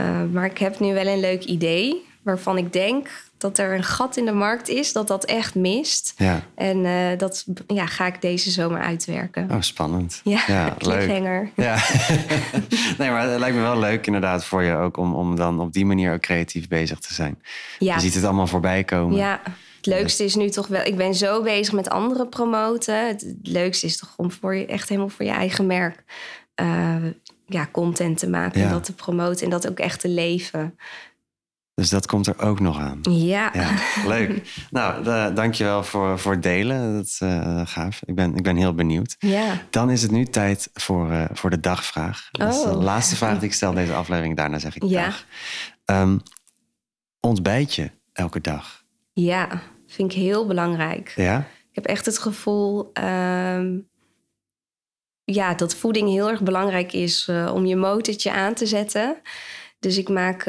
Uh, 0.00 0.22
maar 0.32 0.44
ik 0.44 0.58
heb 0.58 0.80
nu 0.80 0.94
wel 0.94 1.06
een 1.06 1.20
leuk 1.20 1.44
idee 1.44 2.06
waarvan 2.22 2.58
ik 2.58 2.72
denk 2.72 3.08
dat 3.38 3.58
er 3.58 3.74
een 3.74 3.84
gat 3.84 4.16
in 4.16 4.24
de 4.24 4.32
markt 4.32 4.68
is, 4.68 4.92
dat 4.92 5.08
dat 5.08 5.24
echt 5.24 5.54
mist. 5.54 6.14
Ja. 6.16 6.42
En 6.54 6.84
uh, 6.84 7.18
dat 7.18 7.46
ja, 7.66 7.86
ga 7.86 8.06
ik 8.06 8.20
deze 8.20 8.50
zomer 8.50 8.80
uitwerken. 8.80 9.50
Oh, 9.50 9.60
spannend. 9.60 10.20
Ja, 10.24 10.42
ja 10.46 10.74
cliffhanger. 10.78 11.50
Ja. 11.56 11.74
nee, 12.98 13.10
maar 13.10 13.30
het 13.30 13.38
lijkt 13.38 13.56
me 13.56 13.62
wel 13.62 13.78
leuk 13.78 14.06
inderdaad 14.06 14.44
voor 14.44 14.62
je 14.62 14.74
ook 14.74 14.96
om, 14.96 15.14
om 15.14 15.36
dan 15.36 15.60
op 15.60 15.72
die 15.72 15.86
manier 15.86 16.12
ook 16.12 16.20
creatief 16.20 16.68
bezig 16.68 16.98
te 16.98 17.14
zijn. 17.14 17.42
Ja. 17.78 17.94
Je 17.94 18.00
ziet 18.00 18.14
het 18.14 18.24
allemaal 18.24 18.46
voorbij 18.46 18.84
komen. 18.84 19.16
Ja. 19.16 19.40
Het 19.76 19.86
leukste 19.86 20.24
is 20.24 20.34
nu 20.34 20.48
toch 20.48 20.66
wel, 20.66 20.84
ik 20.84 20.96
ben 20.96 21.14
zo 21.14 21.42
bezig 21.42 21.74
met 21.74 21.88
andere 21.88 22.26
promoten. 22.26 23.06
Het 23.06 23.34
leukste 23.42 23.86
is 23.86 23.96
toch 23.96 24.14
om 24.16 24.30
voor 24.30 24.54
je 24.54 24.66
echt 24.66 24.88
helemaal 24.88 25.08
voor 25.08 25.24
je 25.24 25.30
eigen 25.30 25.66
merk 25.66 26.04
uh, 26.60 26.96
ja, 27.46 27.68
content 27.72 28.18
te 28.18 28.28
maken. 28.28 28.62
En 28.62 28.70
dat 28.70 28.84
te 28.84 28.94
promoten 28.94 29.44
en 29.44 29.50
dat 29.50 29.68
ook 29.68 29.78
echt 29.78 30.00
te 30.00 30.08
leven. 30.08 30.78
Dus 31.78 31.88
dat 31.88 32.06
komt 32.06 32.26
er 32.26 32.38
ook 32.40 32.60
nog 32.60 32.78
aan. 32.78 32.98
Ja. 33.02 33.50
ja 33.54 33.74
leuk. 34.06 34.42
nou, 34.70 35.04
uh, 35.04 35.34
dankjewel 35.34 35.84
voor, 35.84 36.18
voor 36.18 36.32
het 36.32 36.42
delen. 36.42 36.94
Dat 36.94 37.04
is 37.04 37.20
uh, 37.20 37.60
gaaf. 37.64 38.00
Ik 38.04 38.14
ben, 38.14 38.34
ik 38.34 38.42
ben 38.42 38.56
heel 38.56 38.74
benieuwd. 38.74 39.16
Ja. 39.18 39.62
Dan 39.70 39.90
is 39.90 40.02
het 40.02 40.10
nu 40.10 40.24
tijd 40.24 40.70
voor, 40.74 41.10
uh, 41.10 41.24
voor 41.32 41.50
de 41.50 41.60
dagvraag. 41.60 42.28
Dat 42.30 42.54
is 42.54 42.62
de 42.62 42.68
oh. 42.68 42.82
laatste 42.82 43.16
vraag 43.16 43.38
die 43.38 43.48
ik 43.48 43.54
stel 43.54 43.72
deze 43.72 43.94
aflevering. 43.94 44.36
Daarna 44.36 44.58
zeg 44.58 44.76
ik 44.76 44.82
ja. 44.84 45.04
dag. 45.04 45.24
Um, 46.00 46.22
ontbijt 47.20 47.74
je 47.74 47.90
elke 48.12 48.40
dag? 48.40 48.84
Ja, 49.12 49.62
vind 49.86 50.12
ik 50.12 50.18
heel 50.18 50.46
belangrijk. 50.46 51.12
Ja? 51.16 51.38
Ik 51.38 51.74
heb 51.74 51.84
echt 51.84 52.06
het 52.06 52.18
gevoel... 52.18 52.90
Um, 53.02 53.88
ja, 55.24 55.54
dat 55.54 55.74
voeding 55.74 56.08
heel 56.08 56.30
erg 56.30 56.42
belangrijk 56.42 56.92
is 56.92 57.28
om 57.28 57.66
je 57.66 57.76
motortje 57.76 58.32
aan 58.32 58.54
te 58.54 58.66
zetten. 58.66 59.16
Dus 59.78 59.96
ik 59.96 60.08
maak 60.08 60.46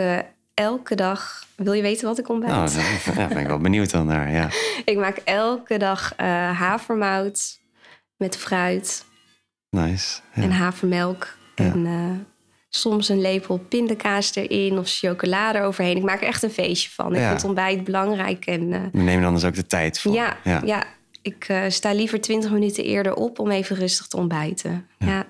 elke 0.60 0.96
dag. 0.96 1.44
Wil 1.56 1.74
je 1.74 1.82
weten 1.82 2.08
wat 2.08 2.20
ik 2.20 2.30
ontbijt? 2.30 2.52
Nou, 2.52 2.70
ja, 3.16 3.28
ben 3.28 3.38
ik 3.38 3.48
wel 3.48 3.58
benieuwd 3.58 3.92
dan 3.92 4.06
naar. 4.06 4.32
Ja. 4.32 4.50
ik 4.86 4.98
maak 4.98 5.18
elke 5.18 5.78
dag 5.78 6.14
uh, 6.20 6.26
havermout 6.60 7.60
met 8.18 8.38
fruit. 8.38 9.06
Nice. 9.70 10.20
Ja. 10.34 10.42
En 10.42 10.52
havermelk. 10.52 11.38
En 11.56 11.86
uh, 11.86 12.12
soms 12.70 13.10
een 13.10 13.22
lepel 13.22 13.58
pindakaas 13.58 14.36
erin 14.36 14.78
of 14.78 14.90
chocolade 14.90 15.62
overheen. 15.62 15.98
Ik 15.98 16.04
maak 16.04 16.22
er 16.22 16.28
echt 16.28 16.44
een 16.44 16.50
feestje 16.50 16.90
van. 16.90 17.16
Ik 17.16 17.28
vind 17.28 17.44
ontbijt 17.44 17.84
belangrijk. 17.84 18.46
En, 18.46 18.62
uh, 18.62 18.82
We 18.92 19.02
nemen 19.02 19.24
dan 19.24 19.34
dus 19.34 19.46
ook 19.46 19.56
de 19.56 19.66
tijd 19.66 20.00
voor. 20.00 20.14
Ja, 20.14 20.38
ja. 20.44 20.84
ik 21.22 21.54
sta 21.68 21.94
liever 21.94 22.22
20 22.22 22.52
minuten 22.52 22.84
eerder 22.84 23.14
op 23.14 23.40
om 23.40 23.52
even 23.52 23.76
rustig 23.76 24.08
te 24.08 24.18
ontbijten. 24.18 24.88
ja. 24.98 25.26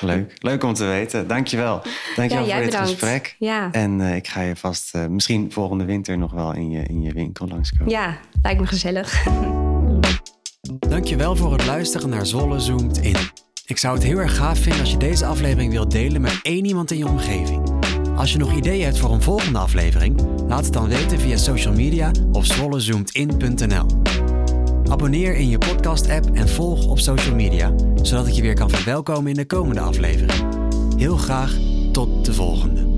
Leuk. 0.00 0.32
Leuk 0.38 0.64
om 0.64 0.74
te 0.74 0.84
weten. 0.84 1.28
Dankjewel. 1.28 1.82
Dankjewel 2.16 2.46
ja, 2.46 2.54
voor 2.54 2.64
dit 2.64 2.76
gesprek. 2.76 3.36
Ja. 3.38 3.68
En 3.72 4.00
uh, 4.00 4.16
ik 4.16 4.28
ga 4.28 4.40
je 4.40 4.56
vast 4.56 4.94
uh, 4.94 5.06
misschien 5.06 5.52
volgende 5.52 5.84
winter 5.84 6.18
nog 6.18 6.32
wel 6.32 6.54
in 6.54 6.70
je, 6.70 6.82
in 6.82 7.02
je 7.02 7.12
winkel 7.12 7.48
langskomen. 7.48 7.92
Ja, 7.92 8.18
lijkt 8.42 8.60
me 8.60 8.66
gezellig. 8.66 9.24
Dankjewel 10.88 11.36
voor 11.36 11.52
het 11.52 11.66
luisteren 11.66 12.08
naar 12.08 12.26
Zolle 12.26 12.60
Zoomt 12.60 12.98
In. 12.98 13.16
Ik 13.66 13.76
zou 13.76 13.94
het 13.94 14.02
heel 14.02 14.18
erg 14.18 14.36
gaaf 14.36 14.58
vinden 14.58 14.80
als 14.80 14.90
je 14.90 14.96
deze 14.96 15.26
aflevering 15.26 15.72
wilt 15.72 15.90
delen 15.90 16.20
met 16.20 16.38
één 16.42 16.64
iemand 16.64 16.90
in 16.90 16.98
je 16.98 17.06
omgeving. 17.06 17.78
Als 18.16 18.32
je 18.32 18.38
nog 18.38 18.56
ideeën 18.56 18.84
hebt 18.84 18.98
voor 18.98 19.12
een 19.12 19.22
volgende 19.22 19.58
aflevering, 19.58 20.20
laat 20.46 20.64
het 20.64 20.72
dan 20.72 20.88
weten 20.88 21.20
via 21.20 21.36
social 21.36 21.74
media 21.74 22.10
of 22.32 22.46
zwollezoomedin.nl. 22.46 23.86
Abonneer 24.90 25.34
in 25.34 25.48
je 25.48 25.58
podcast-app 25.58 26.26
en 26.32 26.48
volg 26.48 26.86
op 26.86 26.98
social 26.98 27.34
media, 27.34 27.72
zodat 28.02 28.26
ik 28.26 28.32
je 28.32 28.42
weer 28.42 28.54
kan 28.54 28.70
verwelkomen 28.70 29.30
in 29.30 29.36
de 29.36 29.46
komende 29.46 29.80
aflevering. 29.80 30.46
Heel 30.96 31.16
graag 31.16 31.56
tot 31.92 32.24
de 32.24 32.34
volgende. 32.34 32.89